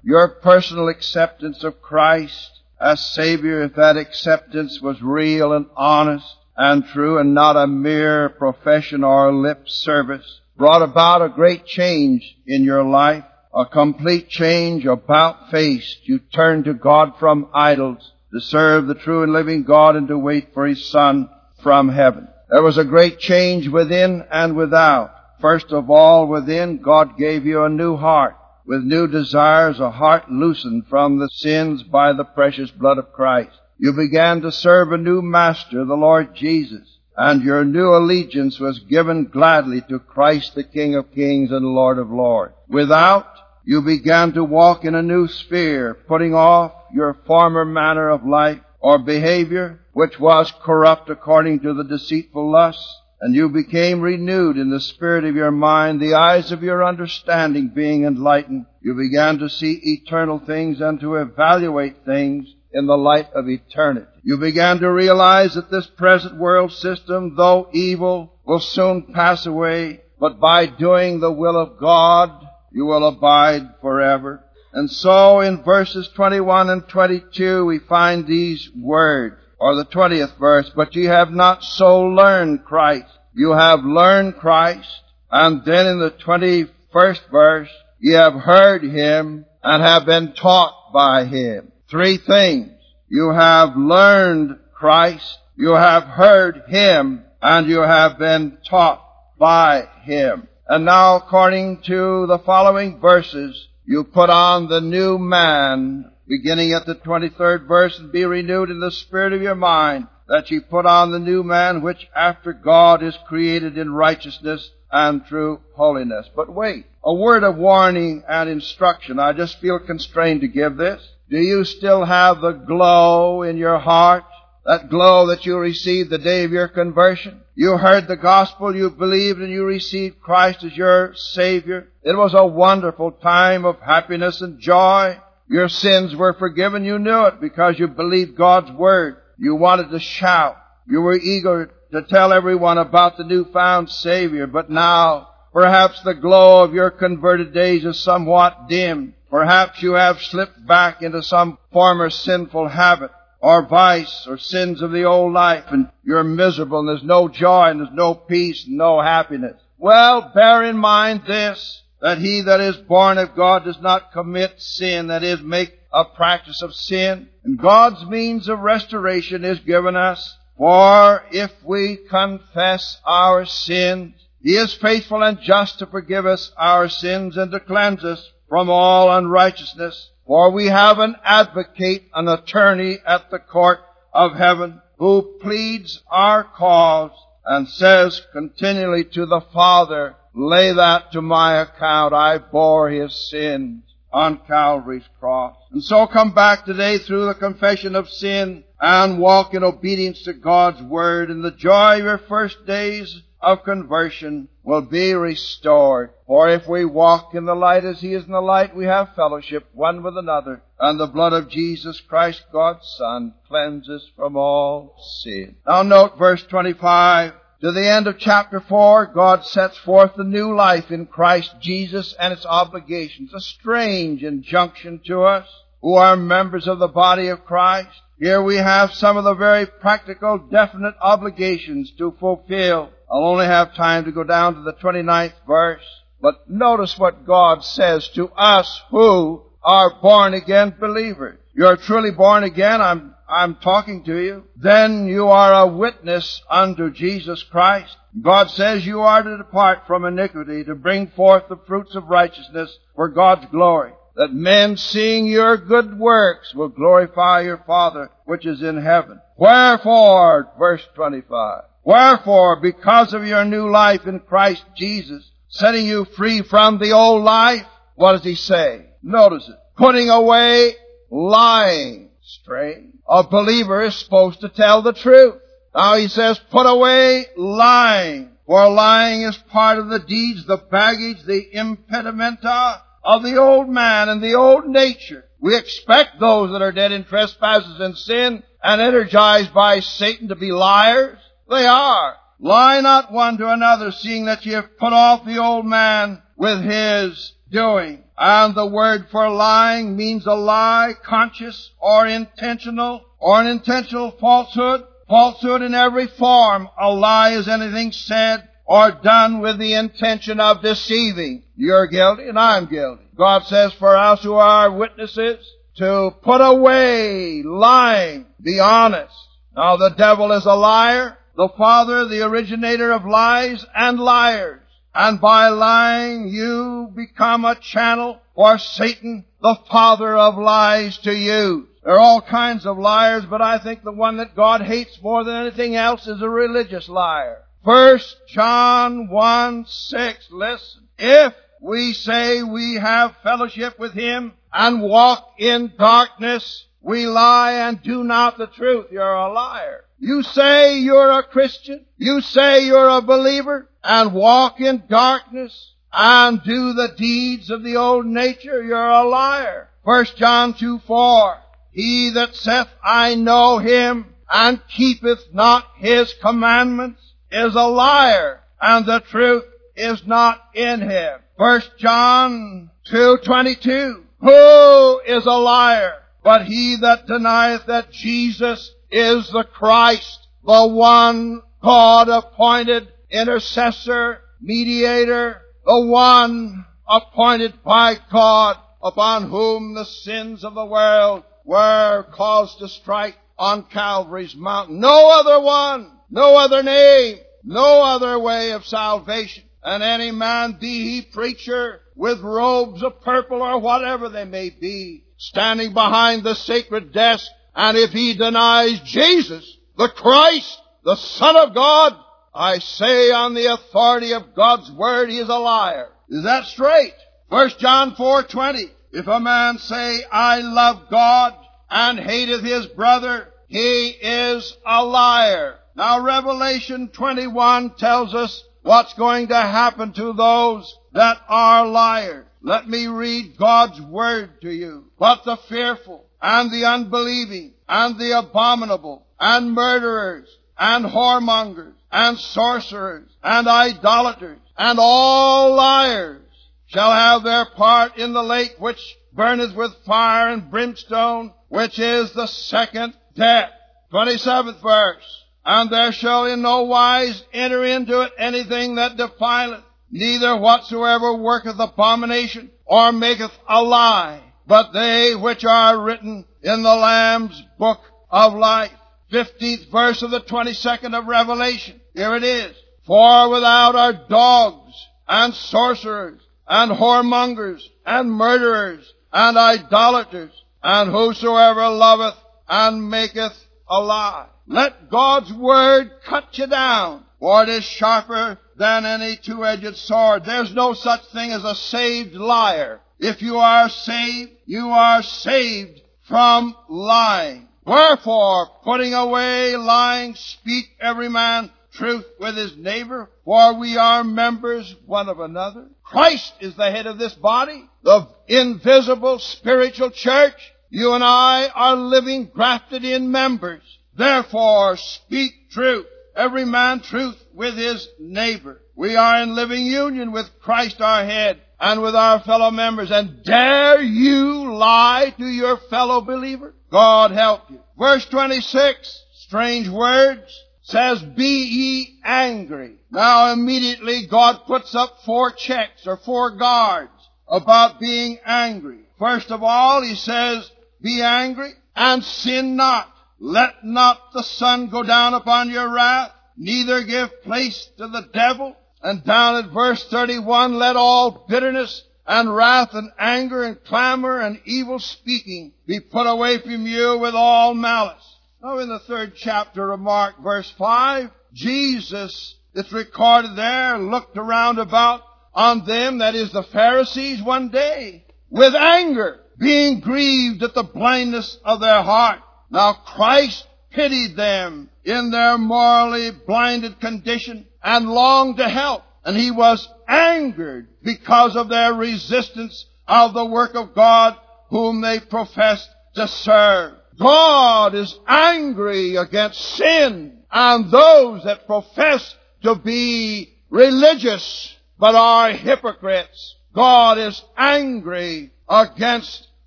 Your 0.04 0.28
personal 0.28 0.90
acceptance 0.90 1.64
of 1.64 1.82
Christ 1.82 2.60
as 2.80 3.14
Savior, 3.14 3.62
if 3.64 3.76
that 3.76 3.98
acceptance 3.98 4.80
was 4.82 5.02
real 5.02 5.54
and 5.54 5.68
honest 5.76 6.36
and 6.60 6.86
true 6.86 7.18
and 7.18 7.34
not 7.34 7.56
a 7.56 7.66
mere 7.66 8.30
profession 8.30 9.04
or 9.04 9.34
lip 9.34 9.68
service, 9.68 10.42
brought 10.56 10.84
about 10.84 11.24
a 11.24 11.30
great 11.30 11.66
change 11.66 12.38
in 12.46 12.64
your 12.64 12.84
life 12.84 13.24
a 13.54 13.66
complete 13.66 14.30
change 14.30 14.86
about 14.86 15.50
face. 15.50 15.98
You 16.04 16.20
turn 16.20 16.64
to 16.66 16.74
God 16.74 17.14
from 17.20 17.50
idols 17.54 18.12
to 18.32 18.40
serve 18.40 18.88
the 18.88 18.94
true 18.94 19.24
and 19.24 19.34
living 19.34 19.64
God 19.64 19.96
and 19.96 20.08
to 20.10 20.18
wait 20.18 20.54
for 20.54 20.68
His 20.68 20.86
Son 20.92 21.30
from 21.64 21.90
heaven. 21.90 22.28
There 22.50 22.62
was 22.62 22.78
a 22.78 22.84
great 22.84 23.20
change 23.20 23.68
within 23.68 24.24
and 24.32 24.56
without. 24.56 25.16
First 25.42 25.72
of 25.72 25.90
all, 25.90 26.28
within, 26.28 26.78
God 26.78 27.18
gave 27.18 27.46
you 27.46 27.64
a 27.64 27.70
new 27.70 27.96
heart 27.96 28.36
with 28.66 28.84
new 28.84 29.08
desires, 29.08 29.80
a 29.80 29.90
heart 29.90 30.30
loosened 30.30 30.86
from 30.88 31.18
the 31.18 31.30
sins 31.30 31.82
by 31.82 32.14
the 32.14 32.24
precious 32.24 32.70
blood 32.70 33.00
of 33.00 33.12
Christ. 33.14 33.58
You 33.82 33.94
began 33.94 34.42
to 34.42 34.52
serve 34.52 34.92
a 34.92 34.98
new 34.98 35.22
master, 35.22 35.86
the 35.86 35.96
Lord 35.96 36.36
Jesus, 36.36 37.00
and 37.16 37.42
your 37.42 37.64
new 37.64 37.96
allegiance 37.96 38.60
was 38.60 38.80
given 38.80 39.28
gladly 39.28 39.80
to 39.88 40.00
Christ 40.00 40.54
the 40.54 40.66
King 40.66 40.96
of 40.96 41.14
Kings 41.14 41.50
and 41.50 41.66
Lord 41.66 41.98
of 41.98 42.12
Lords. 42.12 42.56
Without, 42.68 43.28
you 43.64 43.82
began 43.82 44.34
to 44.34 44.44
walk 44.44 44.84
in 44.84 44.96
a 44.96 45.02
new 45.02 45.30
sphere, 45.30 45.94
putting 45.94 46.34
off 46.36 46.74
your 46.94 47.14
former 47.26 47.64
manner 47.64 48.10
of 48.10 48.26
life 48.26 48.60
or 48.82 49.00
behavior, 49.00 49.80
which 49.94 50.20
was 50.20 50.52
corrupt 50.62 51.10
according 51.10 51.62
to 51.62 51.74
the 51.74 51.86
deceitful 51.86 52.52
lusts, 52.52 53.02
and 53.22 53.34
you 53.34 53.48
became 53.48 54.02
renewed 54.02 54.58
in 54.58 54.72
the 54.72 54.82
spirit 54.82 55.24
of 55.24 55.38
your 55.38 55.52
mind, 55.52 56.02
the 56.02 56.16
eyes 56.16 56.52
of 56.52 56.64
your 56.64 56.84
understanding 56.84 57.70
being 57.70 58.04
enlightened. 58.04 58.66
You 58.82 58.96
began 58.96 59.38
to 59.38 59.48
see 59.48 59.80
eternal 59.84 60.40
things 60.40 60.82
and 60.82 61.00
to 61.00 61.16
evaluate 61.16 62.04
things 62.04 62.56
in 62.74 62.86
the 62.86 62.98
light 62.98 63.32
of 63.34 63.50
eternity. 63.50 64.08
You 64.24 64.38
began 64.38 64.80
to 64.80 64.92
realize 64.92 65.56
that 65.56 65.72
this 65.72 65.88
present 65.88 66.38
world 66.38 66.72
system, 66.72 67.36
though 67.36 67.70
evil, 67.74 68.34
will 68.46 68.60
soon 68.60 69.14
pass 69.14 69.46
away, 69.46 70.02
but 70.20 70.40
by 70.40 70.66
doing 70.66 71.20
the 71.20 71.32
will 71.32 71.58
of 71.58 71.80
God, 71.80 72.48
you 72.72 72.86
will 72.86 73.08
abide 73.08 73.64
forever. 73.82 74.44
And 74.74 74.90
so 74.90 75.40
in 75.40 75.64
verses 75.64 76.10
21 76.10 76.70
and 76.70 76.88
22 76.88 77.66
we 77.66 77.80
find 77.80 78.28
these 78.28 78.70
words, 78.76 79.36
or 79.58 79.76
the 79.76 79.86
20th 79.86 80.38
verse, 80.38 80.72
but 80.76 80.96
ye 80.96 81.06
have 81.06 81.32
not 81.32 81.64
so 81.64 82.02
learned 82.02 82.66
Christ. 82.66 83.08
You 83.34 83.52
have 83.52 83.84
learned 83.84 84.36
Christ, 84.38 84.90
and 85.32 85.66
then 85.66 85.88
in 85.88 86.00
the 86.00 86.12
21st 86.12 87.32
verse, 87.32 87.70
ye 88.00 88.14
have 88.14 88.34
heard 88.34 88.84
Him 88.84 89.46
and 89.64 89.84
have 89.84 90.06
been 90.06 90.34
taught 90.34 90.94
by 90.94 91.26
Him. 91.26 91.72
Three 91.90 92.18
things. 92.18 92.72
You 93.08 93.32
have 93.32 93.76
learned 93.76 94.60
Christ, 94.76 95.40
you 95.56 95.72
have 95.72 96.04
heard 96.04 96.64
Him, 96.68 97.24
and 97.42 97.68
you 97.68 97.80
have 97.80 98.20
been 98.20 98.60
taught 98.64 99.04
by 99.40 99.88
Him. 100.04 100.48
And 100.68 100.86
now, 100.86 101.16
according 101.16 101.82
to 101.88 102.28
the 102.28 102.38
following 102.46 103.00
verses, 103.00 103.68
you 103.86 104.04
put 104.04 104.30
on 104.30 104.70
the 104.70 104.82
new 104.82 105.18
man, 105.18 106.12
beginning 106.28 106.74
at 106.74 106.86
the 106.86 106.94
23rd 106.94 107.68
verse, 107.68 107.98
and 107.98 108.12
be 108.12 108.24
renewed 108.24 108.70
in 108.70 108.80
the 108.80 108.92
spirit 108.92 109.34
of 109.34 109.42
your 109.42 109.56
mind, 109.56 110.08
that 110.28 110.52
ye 110.52 110.60
put 110.60 110.86
on 110.86 111.12
the 111.12 111.18
new 111.18 111.42
man 111.42 111.82
which 111.82 112.08
after 112.16 112.54
God 112.54 113.02
is 113.02 113.18
created 113.28 113.80
in 113.80 113.92
righteousness 113.92 114.70
and 114.92 115.26
true 115.26 115.60
holiness. 115.74 116.30
But 116.36 116.54
wait, 116.54 116.86
a 117.04 117.16
word 117.16 117.44
of 117.44 117.58
warning 117.58 118.24
and 118.30 118.48
instruction. 118.48 119.20
I 119.20 119.34
just 119.34 119.60
feel 119.60 119.80
constrained 119.80 120.42
to 120.42 120.48
give 120.48 120.78
this. 120.78 121.02
Do 121.30 121.38
you 121.38 121.64
still 121.64 122.06
have 122.06 122.42
the 122.42 122.54
glow 122.54 123.44
in 123.44 123.58
your 123.58 123.78
heart? 123.78 124.24
That 124.66 124.90
glow 124.90 125.28
that 125.28 125.46
you 125.46 125.58
received 125.58 126.10
the 126.10 126.18
day 126.18 126.44
of 126.44 126.52
your 126.52 126.68
conversion? 126.68 127.42
You 127.56 127.78
heard 127.78 128.08
the 128.08 128.18
gospel, 128.18 128.76
you 128.76 128.90
believed, 128.90 129.40
and 129.40 129.52
you 129.52 129.64
received 129.64 130.22
Christ 130.22 130.64
as 130.64 130.76
your 130.76 131.14
Savior. 131.16 131.90
It 132.04 132.18
was 132.18 132.34
a 132.34 132.46
wonderful 132.46 133.12
time 133.12 133.64
of 133.66 133.80
happiness 133.80 134.42
and 134.42 134.60
joy. 134.60 135.20
Your 135.48 135.70
sins 135.70 136.16
were 136.16 136.34
forgiven. 136.34 136.84
You 136.84 136.98
knew 136.98 137.26
it 137.26 137.40
because 137.40 137.78
you 137.78 137.88
believed 137.88 138.36
God's 138.36 138.72
Word. 138.72 139.18
You 139.38 139.56
wanted 139.56 139.92
to 139.92 140.00
shout. 140.00 140.58
You 140.88 141.02
were 141.02 141.18
eager 141.18 141.72
to 141.92 142.02
tell 142.04 142.34
everyone 142.34 142.78
about 142.78 143.18
the 143.18 143.24
newfound 143.24 143.90
Savior. 143.90 144.48
But 144.48 144.70
now, 144.70 145.30
perhaps 145.54 146.02
the 146.02 146.16
glow 146.16 146.64
of 146.64 146.74
your 146.74 146.92
converted 146.92 147.54
days 147.54 147.86
is 147.86 148.00
somewhat 148.00 148.68
dim. 148.68 149.14
Perhaps 149.30 149.82
you 149.84 149.94
have 149.94 150.22
slipped 150.22 150.66
back 150.66 151.02
into 151.02 151.22
some 151.22 151.58
former 151.72 152.10
sinful 152.10 152.68
habit 152.70 153.12
or 153.42 153.66
vice 153.68 154.26
or 154.28 154.38
sins 154.38 154.82
of 154.82 154.92
the 154.92 155.04
old 155.04 155.34
life 155.34 155.66
and 155.70 155.90
you're 156.04 156.24
miserable 156.24 156.80
and 156.80 156.90
there's 156.90 157.04
no 157.04 157.28
joy 157.28 157.70
and 157.70 157.80
there's 157.80 157.94
no 157.94 158.14
peace 158.14 158.66
and 158.66 158.78
no 158.78 159.02
happiness. 159.02 159.56
Well, 159.78 160.32
bear 160.34 160.64
in 160.64 160.78
mind 160.78 161.24
this, 161.28 161.84
that 162.02 162.18
he 162.18 162.42
that 162.42 162.60
is 162.60 162.76
born 162.76 163.18
of 163.18 163.36
God 163.36 163.66
does 163.66 163.80
not 163.82 164.12
commit 164.12 164.62
sin, 164.62 165.08
that 165.08 165.24
is, 165.24 165.42
make 165.42 165.80
a 165.94 166.06
practice 166.06 166.62
of 166.62 166.74
sin. 166.74 167.30
And 167.44 167.58
God's 167.58 168.06
means 168.06 168.50
of 168.50 168.60
restoration 168.60 169.44
is 169.44 169.60
given 169.60 169.96
us. 169.96 170.38
For 170.58 171.24
if 171.32 171.52
we 171.64 171.98
confess 172.10 173.00
our 173.06 173.46
sins, 173.46 174.14
He 174.42 174.58
is 174.58 174.74
faithful 174.74 175.24
and 175.24 175.40
just 175.40 175.80
to 175.80 175.86
forgive 175.86 176.26
us 176.26 176.52
our 176.58 176.90
sins 176.90 177.38
and 177.38 177.52
to 177.52 177.62
cleanse 177.62 178.04
us 178.04 178.30
from 178.50 178.70
all 178.70 179.16
unrighteousness. 179.16 180.12
For 180.26 180.52
we 180.52 180.68
have 180.68 181.00
an 181.00 181.16
advocate, 181.24 182.04
an 182.14 182.28
attorney 182.28 182.98
at 183.06 183.32
the 183.32 183.40
court 183.40 183.80
of 184.14 184.36
heaven 184.36 184.82
who 184.98 185.38
pleads 185.42 186.02
our 186.10 186.44
cause 186.44 187.12
and 187.46 187.68
says 187.70 188.22
continually 188.34 189.06
to 189.06 189.26
the 189.26 189.42
Father, 189.54 190.16
lay 190.36 190.74
that 190.74 191.12
to 191.14 191.22
my 191.22 191.62
account. 191.62 192.14
I 192.14 192.38
bore 192.38 192.90
his 192.90 193.30
sins 193.30 193.84
on 194.12 194.40
Calvary's 194.48 195.08
cross. 195.20 195.56
And 195.72 195.84
so 195.84 196.06
come 196.08 196.34
back 196.34 196.66
today 196.66 196.98
through 196.98 197.26
the 197.26 197.34
confession 197.34 197.96
of 197.96 198.10
sin 198.10 198.64
and 198.80 199.20
walk 199.20 199.54
in 199.54 199.64
obedience 199.64 200.24
to 200.24 200.34
God's 200.34 200.82
word 200.82 201.30
in 201.30 201.42
the 201.42 201.52
joy 201.52 202.00
of 202.00 202.04
your 202.04 202.18
first 202.18 202.66
days 202.66 203.22
of 203.42 203.64
conversion 203.64 204.50
will 204.64 204.82
be 204.82 205.14
restored. 205.14 206.12
For 206.28 206.50
if 206.50 206.68
we 206.68 206.86
walk 206.86 207.34
in 207.34 207.46
the 207.46 207.56
light 207.56 207.86
as 207.86 208.02
He 208.02 208.14
is 208.14 208.26
in 208.26 208.32
the 208.32 208.42
light, 208.42 208.76
we 208.76 208.86
have 208.86 209.16
fellowship 209.16 209.68
one 209.74 210.04
with 210.04 210.18
another, 210.18 210.62
and 210.80 211.00
the 211.00 211.08
blood 211.08 211.34
of 211.34 211.50
Jesus 211.50 212.02
Christ, 212.02 212.44
God's 212.52 212.88
Son, 212.98 213.34
cleanses 213.48 214.10
from 214.16 214.36
all 214.36 214.96
sin. 215.24 215.56
Now 215.66 215.84
note 215.84 216.18
verse 216.18 216.44
25. 216.44 217.34
To 217.62 217.74
the 217.74 217.90
end 217.90 218.08
of 218.08 218.18
chapter 218.18 218.62
4, 218.62 219.08
God 219.08 219.46
sets 219.46 219.78
forth 219.80 220.16
the 220.16 220.24
new 220.24 220.56
life 220.56 220.92
in 220.92 221.06
Christ 221.06 221.56
Jesus 221.60 222.16
and 222.18 222.32
its 222.32 222.46
obligations. 222.46 223.34
A 223.34 223.42
strange 223.42 224.24
injunction 224.24 225.02
to 225.08 225.24
us 225.24 225.46
who 225.82 225.96
are 225.96 226.16
members 226.16 226.70
of 226.70 226.80
the 226.80 226.88
body 226.88 227.28
of 227.28 227.44
Christ. 227.44 227.90
Here 228.18 228.42
we 228.42 228.56
have 228.56 228.94
some 228.94 229.18
of 229.18 229.26
the 229.26 229.34
very 229.34 229.66
practical, 229.66 230.38
definite 230.38 230.96
obligations 231.02 231.92
to 231.98 232.16
fulfill. 232.20 232.92
I'll 233.12 233.26
only 233.26 233.46
have 233.46 233.76
time 233.76 234.06
to 234.06 234.12
go 234.12 234.24
down 234.24 234.56
to 234.56 234.62
the 234.62 234.74
29th 234.74 235.34
verse. 235.48 235.84
But 236.22 236.50
notice 236.50 236.98
what 236.98 237.26
God 237.26 237.64
says 237.64 238.08
to 238.10 238.30
us 238.30 238.82
who 238.92 239.44
are 239.64 240.00
born 240.02 240.34
again 240.34 240.76
believers. 240.80 241.40
You're 241.54 241.78
truly 241.78 242.12
born 242.12 242.44
again. 242.44 242.82
I'm, 242.82 243.16
I'm 243.28 243.56
talking 243.56 244.04
to 244.04 244.18
you. 244.18 244.44
Then 244.56 245.08
you 245.08 245.28
are 245.28 245.54
a 245.54 245.68
witness 245.68 246.42
unto 246.50 246.92
Jesus 246.92 247.44
Christ. 247.44 247.96
God 248.22 248.50
says 248.52 248.86
you 248.86 249.02
are 249.02 249.24
to 249.24 249.38
depart 249.38 249.88
from 249.88 250.06
iniquity 250.06 250.64
to 250.66 250.76
bring 250.76 251.08
forth 251.08 251.44
the 251.50 251.60
fruits 251.68 251.96
of 251.96 252.06
righteousness 252.06 252.78
for 252.96 253.10
God's 253.10 253.46
glory 253.52 253.94
that 254.20 254.34
men 254.34 254.76
seeing 254.76 255.28
your 255.28 255.56
good 255.56 255.98
works 255.98 256.54
will 256.54 256.68
glorify 256.68 257.40
your 257.40 257.64
Father 257.66 258.10
which 258.26 258.46
is 258.46 258.62
in 258.62 258.76
heaven. 258.76 259.22
Wherefore, 259.38 260.52
verse 260.60 260.86
25, 260.96 261.64
wherefore, 261.90 262.62
because 262.62 263.16
of 263.16 263.26
your 263.26 263.44
new 263.44 263.68
life 263.68 264.06
in 264.06 264.20
Christ 264.20 264.64
Jesus, 264.78 265.28
setting 265.48 265.88
you 265.88 266.06
free 266.06 266.44
from 266.44 266.78
the 266.78 266.92
old 266.92 267.24
life, 267.24 267.66
what 267.96 268.12
does 268.12 268.24
he 268.24 268.36
say? 268.36 268.86
Notice 269.02 269.50
it. 269.50 269.56
Putting 269.76 270.08
away 270.12 270.74
lying. 271.10 272.12
Strange. 272.22 272.94
A 273.10 273.24
believer 273.24 273.82
is 273.82 273.98
supposed 273.98 274.42
to 274.42 274.50
tell 274.50 274.84
the 274.84 274.94
truth. 274.94 275.42
Now 275.76 275.96
he 275.96 276.08
says, 276.08 276.40
put 276.52 276.68
away 276.68 277.26
lying. 277.36 278.34
For 278.46 278.70
lying 278.70 279.24
is 279.24 279.38
part 279.52 279.80
of 279.80 279.88
the 279.90 280.00
deeds, 280.00 280.46
the 280.46 280.58
baggage, 280.58 281.24
the 281.24 281.48
impedimenta 281.56 282.82
of 283.04 283.24
the 283.24 283.38
old 283.38 283.68
man 283.68 284.10
and 284.10 284.22
the 284.22 284.36
old 284.36 284.68
nature. 284.68 285.26
We 285.40 285.58
expect 285.58 286.20
those 286.20 286.52
that 286.52 286.62
are 286.62 286.72
dead 286.72 286.92
in 286.92 287.06
trespasses 287.06 287.80
and 287.80 287.98
sin 287.98 288.44
and 288.62 288.80
energized 288.80 289.56
by 289.56 289.80
Satan 289.80 290.28
to 290.28 290.36
be 290.36 290.52
liars. 290.52 291.18
They 291.50 291.66
are. 291.66 292.16
Lie 292.40 292.82
not 292.82 293.12
one 293.12 293.38
to 293.38 293.50
another, 293.50 293.92
seeing 293.92 294.26
that 294.26 294.46
ye 294.46 294.54
have 294.54 294.78
put 294.78 294.94
off 294.94 295.26
the 295.26 295.40
old 295.40 295.66
man 295.66 296.22
with 296.38 296.64
his 296.64 297.34
doing. 297.52 298.04
And 298.18 298.56
the 298.56 298.68
word 298.68 299.08
for 299.12 299.30
lying 299.30 299.96
means 299.98 300.26
a 300.26 300.34
lie, 300.34 300.94
conscious 301.04 301.72
or 301.80 302.08
intentional, 302.08 303.04
or 303.20 303.42
an 303.42 303.48
intentional 303.48 304.12
falsehood. 304.12 304.86
Falsehood 305.08 305.62
in 305.62 305.74
every 305.74 306.08
form. 306.08 306.70
A 306.80 306.92
lie 306.92 307.32
is 307.32 307.48
anything 307.48 307.92
said 307.92 308.48
or 308.66 308.92
done 308.92 309.40
with 309.40 309.58
the 309.58 309.74
intention 309.74 310.40
of 310.40 310.62
deceiving. 310.62 311.44
You're 311.56 311.88
guilty 311.88 312.30
and 312.30 312.38
I'm 312.38 312.68
guilty. 312.68 313.06
God 313.18 313.44
says 313.46 313.74
for 313.74 313.98
us 313.98 314.22
who 314.22 314.36
are 314.36 314.72
witnesses 314.72 315.44
to 315.78 316.12
put 316.22 316.40
away 316.42 317.42
lying, 317.44 318.28
be 318.40 318.60
honest. 318.60 319.14
Now 319.56 319.78
the 319.78 319.90
devil 319.90 320.32
is 320.34 320.46
a 320.46 320.54
liar, 320.54 321.18
the 321.40 321.48
father, 321.58 322.06
the 322.06 322.22
originator 322.22 322.92
of 322.92 323.06
lies 323.06 323.66
and 323.74 323.98
liars. 323.98 324.60
And 324.94 325.22
by 325.22 325.48
lying 325.48 326.28
you 326.28 326.92
become 326.94 327.46
a 327.46 327.56
channel 327.56 328.20
for 328.36 328.58
Satan, 328.58 329.24
the 329.42 329.56
father 329.72 330.18
of 330.18 330.38
lies 330.38 330.98
to 330.98 331.16
use. 331.16 331.66
There 331.82 331.94
are 331.94 332.00
all 332.00 332.22
kinds 332.22 332.66
of 332.66 332.78
liars, 332.78 333.24
but 333.24 333.42
I 333.42 333.58
think 333.58 333.84
the 333.84 333.94
one 333.94 334.18
that 334.18 334.36
God 334.36 334.64
hates 334.64 335.02
more 335.02 335.24
than 335.24 335.38
anything 335.38 335.78
else 335.78 336.08
is 336.08 336.22
a 336.22 336.30
religious 336.30 336.90
liar. 336.90 337.44
First 337.64 338.18
John 338.28 339.10
1 339.10 339.66
6. 339.66 340.28
Listen. 340.32 340.90
If 340.98 341.34
we 341.62 341.94
say 341.94 342.44
we 342.44 342.76
have 342.76 343.16
fellowship 343.24 343.80
with 343.80 343.94
Him 343.94 344.34
and 344.52 344.82
walk 344.82 345.36
in 345.38 345.72
darkness, 345.80 346.66
we 346.82 347.08
lie 347.08 347.54
and 347.54 347.82
do 347.82 348.04
not 348.04 348.38
the 348.38 348.48
truth. 348.48 348.88
You're 348.92 349.14
a 349.14 349.32
liar. 349.32 349.86
You 350.00 350.24
say 350.24 350.80
you're 350.80 351.12
a 351.12 351.24
Christian. 351.24 351.86
You 351.98 352.22
say 352.22 352.66
you're 352.66 352.90
a 352.90 353.02
believer 353.02 353.70
and 353.84 354.14
walk 354.14 354.62
in 354.62 354.84
darkness 354.90 355.74
and 355.92 356.42
do 356.44 356.74
the 356.74 356.94
deeds 356.98 357.50
of 357.50 357.64
the 357.64 357.76
old 357.76 358.06
nature. 358.06 358.64
You're 358.64 358.90
a 358.90 359.04
liar. 359.04 359.70
First 359.84 360.18
John 360.18 360.54
2 360.54 360.80
4. 360.80 361.38
He 361.72 362.12
that 362.16 362.36
saith, 362.36 362.68
I 362.84 363.16
know 363.16 363.58
him 363.58 364.16
and 364.32 364.62
keepeth 364.68 365.34
not 365.34 365.66
his 365.78 366.14
commandments 366.22 367.02
is 367.32 367.56
a 367.56 367.68
liar 367.68 368.42
and 368.62 368.86
the 368.86 369.00
truth 369.02 369.46
is 369.76 370.06
not 370.06 370.42
in 370.54 370.82
him. 370.82 371.20
First 371.38 371.72
John 371.78 372.70
2:22 372.92 374.04
Who 374.22 375.00
is 375.06 375.26
a 375.26 375.38
liar 375.38 375.94
but 376.24 376.46
he 376.46 376.76
that 376.82 377.08
denieth 377.08 377.66
that 377.68 377.92
Jesus 377.92 378.74
is 378.92 379.30
the 379.30 379.44
Christ, 379.44 380.28
the 380.44 380.68
one 380.68 381.42
God 381.62 382.10
appointed 382.10 382.88
intercessor, 383.10 384.22
mediator, 384.42 385.42
the 385.66 385.82
one 385.86 386.66
appointed 386.88 387.62
by 387.64 387.98
God 388.12 388.58
upon 388.82 389.30
whom 389.30 389.74
the 389.74 389.86
sins 389.86 390.44
of 390.44 390.54
the 390.54 390.66
world 390.66 391.24
were 391.44 392.06
caused 392.14 392.60
to 392.60 392.68
strike 392.68 393.18
on 393.38 393.64
Calvary's 393.64 394.36
mountain. 394.36 394.80
No 394.80 395.12
other 395.12 395.40
one 395.42 396.00
no 396.10 396.38
other 396.38 396.64
name, 396.64 397.20
no 397.44 397.84
other 397.84 398.18
way 398.18 398.52
of 398.52 398.66
salvation. 398.66 399.44
And 399.64 399.84
any 399.84 400.12
man, 400.12 400.58
be 400.60 400.84
he 400.84 401.02
preacher, 401.02 401.82
with 401.96 402.22
robes 402.22 402.82
of 402.82 403.02
purple 403.02 403.42
or 403.42 403.60
whatever 403.60 404.10
they 404.10 404.26
may 404.26 404.50
be, 404.50 405.04
standing 405.18 405.74
behind 405.74 406.24
the 406.24 406.34
sacred 406.34 406.94
desk, 406.94 407.30
and 407.56 407.78
if 407.78 407.92
he 407.92 408.16
denies 408.16 408.80
Jesus, 408.82 409.58
the 409.78 409.90
Christ, 409.90 410.60
the 410.84 410.96
Son 410.96 411.36
of 411.36 411.54
God, 411.54 411.94
I 412.34 412.60
say 412.60 413.12
on 413.12 413.34
the 413.34 413.54
authority 413.54 414.14
of 414.14 414.36
God's 414.36 414.72
word, 414.72 415.10
he 415.10 415.20
is 415.20 415.30
a 415.30 415.38
liar. 415.38 415.90
Is 416.10 416.24
that 416.24 416.46
straight? 416.46 416.94
1 417.30 417.50
John 417.60 417.96
4:20. 417.96 418.72
If 418.92 419.08
a 419.08 419.20
man 419.20 419.60
say, 419.60 420.04
I 420.12 420.40
love 420.40 420.90
God 420.90 421.36
and 421.70 422.00
hateth 422.00 422.42
his 422.44 422.66
brother, 422.68 423.28
he 423.48 423.90
is 423.90 424.58
a 424.66 424.84
liar. 424.84 425.60
Now 425.76 426.04
Revelation 426.04 426.90
21 426.90 427.76
tells 427.76 428.16
us 428.16 428.44
what's 428.64 428.94
going 428.96 429.28
to 429.28 429.36
happen 429.36 429.94
to 429.94 430.14
those 430.14 430.76
that 430.94 431.18
are 431.28 431.68
liars. 431.68 432.26
Let 432.42 432.68
me 432.68 432.88
read 432.88 433.38
God's 433.38 433.80
word 433.82 434.42
to 434.42 434.52
you. 434.52 434.86
But 434.98 435.24
the 435.26 435.38
fearful 435.38 436.09
and 436.22 436.52
the 436.52 436.66
unbelieving 436.66 437.54
and 437.68 438.00
the 438.00 438.18
abominable 438.18 439.06
and 439.20 439.54
murderers 439.54 440.28
and 440.58 440.86
whoremongers 440.86 441.74
and 441.92 442.18
sorcerers 442.18 443.10
and 443.24 443.48
idolaters 443.48 444.40
and 444.58 444.78
all 444.80 445.56
liars 445.56 446.22
shall 446.68 446.92
have 446.92 447.24
their 447.24 447.46
part 447.46 447.98
in 447.98 448.14
the 448.14 448.24
lake 448.24 448.56
which 448.60 448.80
burneth 449.14 449.56
with 449.56 449.74
fire 449.86 450.30
and 450.30 450.52
brimstone, 450.52 451.34
which 451.48 451.80
is 451.80 452.12
the 452.14 452.28
second 452.28 452.94
death. 453.16 453.50
27th 453.92 454.62
verse. 454.62 455.26
And 455.46 455.70
there 455.72 455.92
shall 455.92 456.26
in 456.26 456.42
no 456.42 456.64
wise 456.64 457.24
enter 457.34 457.66
into 457.66 458.02
it 458.02 458.12
anything 458.20 458.76
that 458.76 458.98
defileth, 458.98 459.64
neither 459.90 460.38
whatsoever 460.38 461.16
worketh 461.16 461.60
abomination, 461.60 462.52
or 462.66 462.92
maketh 462.92 463.32
a 463.48 463.64
lie, 463.64 464.22
but 464.50 464.72
they 464.74 465.14
which 465.16 465.46
are 465.46 465.80
written 465.80 466.26
in 466.42 466.64
the 466.64 466.76
Lamb's 466.76 467.40
book 467.60 467.80
of 468.10 468.34
life. 468.34 468.72
15th 469.14 469.72
verse 469.72 470.02
of 470.02 470.10
the 470.10 470.22
22nd 470.22 470.98
of 470.98 471.06
Revelation. 471.06 471.80
Here 471.94 472.16
it 472.16 472.24
is. 472.24 472.56
For 472.88 473.30
without 473.30 473.76
are 473.76 473.94
dogs, 473.94 474.74
and 475.08 475.36
sorcerers, 475.36 476.20
and 476.48 476.72
whoremongers, 476.72 477.62
and 477.86 478.12
murderers, 478.12 478.92
and 479.14 479.38
idolaters, 479.38 480.32
and 480.64 480.90
whosoever 480.90 481.70
loveth 481.70 482.18
and 482.48 482.90
maketh 482.90 483.38
a 483.68 483.80
lie. 483.80 484.26
Let 484.48 484.90
God's 484.90 485.32
word 485.32 485.92
cut 486.06 486.36
you 486.40 486.48
down, 486.48 487.06
for 487.20 487.44
it 487.44 487.50
is 487.50 487.64
sharper 487.64 488.40
than 488.58 488.86
any 488.88 489.16
two-edged 489.16 489.78
sword. 489.78 490.26
There's 490.26 490.56
no 490.56 490.74
such 490.74 491.06
thing 491.14 491.32
as 491.34 491.44
a 491.44 491.54
saved 491.54 492.16
liar. 492.16 492.82
If 493.00 493.22
you 493.22 493.38
are 493.38 493.70
saved, 493.70 494.32
you 494.46 494.70
are 494.70 495.02
saved 495.02 495.82
from 496.08 496.56
lying. 496.68 497.48
Wherefore, 497.66 498.48
putting 498.64 498.94
away 498.94 499.56
lying, 499.56 500.16
speak 500.16 500.66
every 500.82 501.08
man 501.08 501.52
truth 501.72 502.06
with 502.20 502.36
his 502.36 502.58
neighbor, 502.58 503.10
for 503.24 503.58
we 503.58 503.78
are 503.78 504.04
members 504.04 504.76
one 504.86 505.08
of 505.08 505.20
another. 505.20 505.68
Christ 505.84 506.34
is 506.42 506.56
the 506.56 506.72
head 506.72 506.88
of 506.88 506.98
this 506.98 507.14
body, 507.14 507.70
the 507.84 508.08
invisible 508.28 509.20
spiritual 509.20 509.92
church. 509.92 510.52
You 510.70 510.94
and 510.94 511.04
I 511.04 511.48
are 511.56 511.76
living 511.76 512.26
grafted 512.26 512.84
in 512.84 513.12
members. 513.12 513.64
Therefore, 513.96 514.76
speak 514.76 515.52
truth, 515.52 515.86
every 516.16 516.46
man 516.46 516.82
truth 516.82 517.18
with 517.34 517.56
his 517.56 517.88
neighbor. 517.98 518.62
We 518.76 518.96
are 518.98 519.22
in 519.22 519.36
living 519.36 519.66
union 519.66 520.12
with 520.12 520.28
Christ 520.42 520.82
our 520.82 521.06
head 521.06 521.40
and 521.60 521.82
with 521.82 521.96
our 521.96 522.22
fellow 522.22 522.52
members. 522.52 522.92
And 522.92 523.24
dare 523.24 523.82
you 523.82 524.54
lie 524.54 525.14
to 525.18 525.26
your 525.26 525.58
fellow 525.70 526.02
believer? 526.02 526.54
God 526.72 527.12
help 527.12 527.50
you. 527.50 527.60
Verse 527.78 528.06
26, 528.06 529.04
strange 529.14 529.70
words, 529.70 530.44
says, 530.64 531.02
be 531.02 531.44
ye 531.44 532.00
angry. 532.04 532.76
Now 532.92 533.32
immediately 533.34 534.08
God 534.08 534.42
puts 534.46 534.76
up 534.76 535.00
four 535.06 535.32
checks 535.32 535.88
or 535.88 535.98
four 535.98 536.38
guards 536.38 536.92
about 537.28 537.80
being 537.80 538.20
angry. 538.26 538.80
First 538.98 539.32
of 539.32 539.44
all, 539.44 539.82
he 539.82 539.96
says, 539.96 540.50
be 540.82 541.02
angry 541.02 541.52
and 541.76 542.04
sin 542.04 542.56
not. 542.56 542.94
Let 543.20 543.64
not 543.64 544.14
the 544.14 544.24
sun 544.24 544.70
go 544.70 544.84
down 544.84 545.14
upon 545.14 545.50
your 545.50 545.74
wrath, 545.74 546.12
neither 546.38 546.84
give 546.84 547.24
place 547.24 547.70
to 547.78 547.88
the 547.88 548.08
devil. 548.14 548.56
And 548.82 549.04
down 549.04 549.44
at 549.44 549.52
verse 549.52 549.86
31, 549.90 550.58
let 550.58 550.76
all 550.76 551.26
bitterness 551.28 551.84
and 552.08 552.34
wrath 552.34 552.74
and 552.74 552.92
anger 552.98 553.44
and 553.44 553.64
clamor 553.64 554.20
and 554.20 554.42
evil 554.46 554.80
speaking 554.80 555.54
be 555.68 555.80
put 555.80 556.08
away 556.08 556.40
from 556.40 556.66
you 556.66 556.98
with 556.98 557.14
all 557.14 557.54
malice. 557.54 558.18
Now 558.42 558.60
in 558.60 558.70
the 558.70 558.80
third 558.80 559.14
chapter 559.16 559.72
of 559.72 559.80
Mark, 559.80 560.16
verse 560.24 560.50
5, 560.58 561.12
Jesus, 561.34 562.36
it's 562.54 562.72
recorded 562.72 563.36
there, 563.36 563.78
looked 563.78 564.18
around 564.18 564.60
about 564.60 565.02
on 565.34 565.66
them, 565.66 566.00
that 566.00 566.16
is 566.16 566.32
the 566.32 566.44
Pharisees 566.44 567.22
one 567.22 567.50
day, 567.50 568.06
with 568.30 568.56
anger, 568.56 569.20
being 569.38 569.80
grieved 569.80 570.42
at 570.42 570.54
the 570.54 570.64
blindness 570.64 571.38
of 571.46 571.60
their 571.60 571.84
heart. 571.84 572.20
Now 572.50 572.74
Christ 572.74 573.46
pitied 573.72 574.16
them 574.16 574.70
in 574.84 575.12
their 575.12 575.38
morally 575.38 576.12
blinded 576.12 576.80
condition 576.80 577.46
and 577.64 577.90
longed 577.90 578.38
to 578.38 578.50
help. 578.50 578.84
And 579.04 579.16
he 579.16 579.32
was 579.32 579.68
angered 579.88 580.68
because 580.84 581.36
of 581.36 581.50
their 581.50 581.74
resistance 581.74 582.66
of 582.88 583.14
the 583.14 583.26
work 583.26 583.56
of 583.56 583.74
God 583.74 584.18
whom 584.50 584.82
they 584.82 585.00
professed 585.00 585.70
to 585.96 586.08
serve. 586.08 586.74
God 587.00 587.76
is 587.76 587.98
angry 588.08 588.96
against 588.96 589.40
sin 589.40 590.20
and 590.32 590.72
those 590.72 591.24
that 591.24 591.48
profess 591.48 592.16
to 592.44 592.56
be 592.56 593.34
religious 593.50 594.56
but 594.78 594.96
are 594.96 595.32
hypocrites. 595.32 596.36
God 596.54 596.98
is 596.98 597.22
angry 597.38 598.32
against 598.48 599.28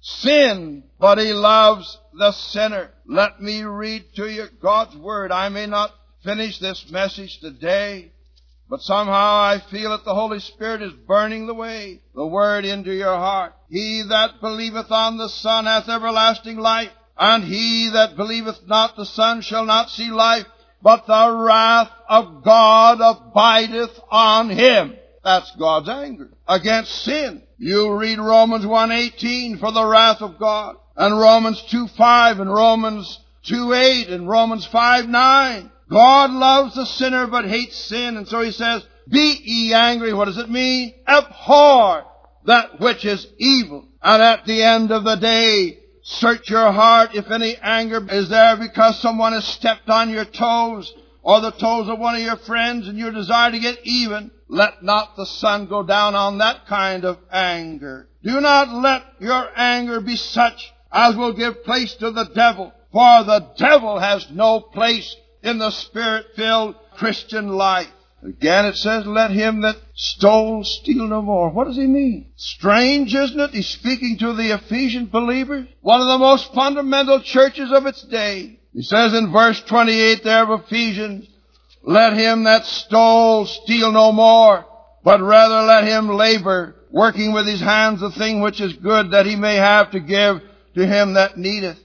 sin, 0.00 0.84
but 0.98 1.18
he 1.18 1.32
loves 1.32 1.98
the 2.14 2.32
sinner. 2.32 2.90
Let 3.12 3.42
me 3.42 3.62
read 3.62 4.06
to 4.16 4.26
you 4.26 4.46
God's 4.62 4.96
Word. 4.96 5.32
I 5.32 5.50
may 5.50 5.66
not 5.66 5.90
finish 6.24 6.58
this 6.58 6.90
message 6.90 7.40
today, 7.40 8.10
but 8.70 8.80
somehow 8.80 9.42
I 9.42 9.60
feel 9.70 9.90
that 9.90 10.06
the 10.06 10.14
Holy 10.14 10.40
Spirit 10.40 10.80
is 10.80 10.94
burning 11.06 11.46
the 11.46 11.52
way, 11.52 12.00
the 12.14 12.26
Word 12.26 12.64
into 12.64 12.90
your 12.90 13.14
heart. 13.14 13.52
He 13.68 14.02
that 14.08 14.40
believeth 14.40 14.90
on 14.90 15.18
the 15.18 15.28
Son 15.28 15.66
hath 15.66 15.90
everlasting 15.90 16.56
life, 16.56 16.88
and 17.18 17.44
he 17.44 17.90
that 17.92 18.16
believeth 18.16 18.66
not 18.66 18.96
the 18.96 19.04
Son 19.04 19.42
shall 19.42 19.66
not 19.66 19.90
see 19.90 20.08
life, 20.08 20.46
but 20.80 21.06
the 21.06 21.36
wrath 21.36 21.90
of 22.08 22.42
God 22.42 23.02
abideth 23.02 24.00
on 24.10 24.48
him. 24.48 24.96
That's 25.22 25.54
God's 25.56 25.90
anger 25.90 26.30
against 26.48 27.04
sin. 27.04 27.42
You 27.62 27.96
read 27.96 28.18
Romans 28.18 28.64
1.18 28.64 29.60
for 29.60 29.70
the 29.70 29.84
wrath 29.84 30.20
of 30.20 30.36
God 30.36 30.74
and 30.96 31.16
Romans 31.16 31.62
2.5 31.70 32.40
and 32.40 32.52
Romans 32.52 33.20
2.8 33.46 34.10
and 34.10 34.28
Romans 34.28 34.66
5.9. 34.66 35.70
God 35.88 36.30
loves 36.32 36.74
the 36.74 36.84
sinner 36.84 37.28
but 37.28 37.44
hates 37.44 37.76
sin. 37.76 38.16
And 38.16 38.26
so 38.26 38.40
he 38.40 38.50
says, 38.50 38.84
be 39.08 39.40
ye 39.44 39.74
angry. 39.74 40.12
What 40.12 40.24
does 40.24 40.38
it 40.38 40.50
mean? 40.50 40.92
Abhor 41.06 42.04
that 42.46 42.80
which 42.80 43.04
is 43.04 43.28
evil. 43.38 43.84
And 44.02 44.20
at 44.20 44.44
the 44.44 44.60
end 44.60 44.90
of 44.90 45.04
the 45.04 45.14
day, 45.14 45.78
search 46.02 46.50
your 46.50 46.72
heart 46.72 47.14
if 47.14 47.30
any 47.30 47.54
anger 47.62 48.04
is 48.10 48.28
there 48.28 48.56
because 48.56 49.00
someone 49.00 49.34
has 49.34 49.46
stepped 49.46 49.88
on 49.88 50.10
your 50.10 50.24
toes 50.24 50.92
or 51.22 51.40
the 51.40 51.52
toes 51.52 51.88
of 51.88 51.98
one 51.98 52.16
of 52.16 52.20
your 52.20 52.36
friends 52.36 52.88
and 52.88 52.98
your 52.98 53.12
desire 53.12 53.50
to 53.50 53.58
get 53.58 53.78
even. 53.84 54.30
Let 54.48 54.82
not 54.82 55.16
the 55.16 55.26
sun 55.26 55.66
go 55.66 55.82
down 55.82 56.14
on 56.14 56.38
that 56.38 56.66
kind 56.66 57.04
of 57.04 57.18
anger. 57.30 58.08
Do 58.22 58.40
not 58.40 58.70
let 58.70 59.02
your 59.20 59.48
anger 59.56 60.00
be 60.00 60.16
such 60.16 60.72
as 60.92 61.16
will 61.16 61.32
give 61.32 61.64
place 61.64 61.94
to 61.94 62.10
the 62.10 62.24
devil. 62.34 62.72
For 62.92 63.24
the 63.24 63.48
devil 63.56 63.98
has 63.98 64.30
no 64.30 64.60
place 64.60 65.16
in 65.42 65.58
the 65.58 65.70
spirit-filled 65.70 66.76
Christian 66.96 67.48
life. 67.48 67.88
Again 68.22 68.66
it 68.66 68.76
says, 68.76 69.06
let 69.06 69.30
him 69.30 69.62
that 69.62 69.76
stole 69.94 70.62
steal 70.62 71.08
no 71.08 71.22
more. 71.22 71.50
What 71.50 71.66
does 71.66 71.76
he 71.76 71.86
mean? 71.86 72.32
Strange, 72.36 73.14
isn't 73.14 73.40
it? 73.40 73.50
He's 73.50 73.68
speaking 73.68 74.18
to 74.18 74.34
the 74.34 74.54
Ephesian 74.54 75.06
believers, 75.06 75.66
one 75.80 76.00
of 76.00 76.06
the 76.06 76.18
most 76.18 76.52
fundamental 76.54 77.20
churches 77.20 77.72
of 77.72 77.86
its 77.86 78.02
day. 78.02 78.60
He 78.74 78.82
says 78.82 79.12
in 79.12 79.32
verse 79.32 79.60
28 79.62 80.24
there 80.24 80.44
of 80.44 80.62
Ephesians, 80.62 81.28
let 81.82 82.14
him 82.14 82.44
that 82.44 82.64
stole 82.64 83.44
steal 83.44 83.92
no 83.92 84.12
more, 84.12 84.64
but 85.04 85.20
rather 85.20 85.62
let 85.62 85.84
him 85.84 86.08
labor, 86.08 86.76
working 86.90 87.32
with 87.32 87.46
his 87.46 87.60
hands 87.60 88.00
the 88.00 88.10
thing 88.10 88.40
which 88.40 88.60
is 88.60 88.72
good 88.74 89.10
that 89.10 89.26
he 89.26 89.36
may 89.36 89.56
have 89.56 89.90
to 89.90 90.00
give 90.00 90.40
to 90.74 90.86
him 90.86 91.14
that 91.14 91.36
needeth. 91.36 91.78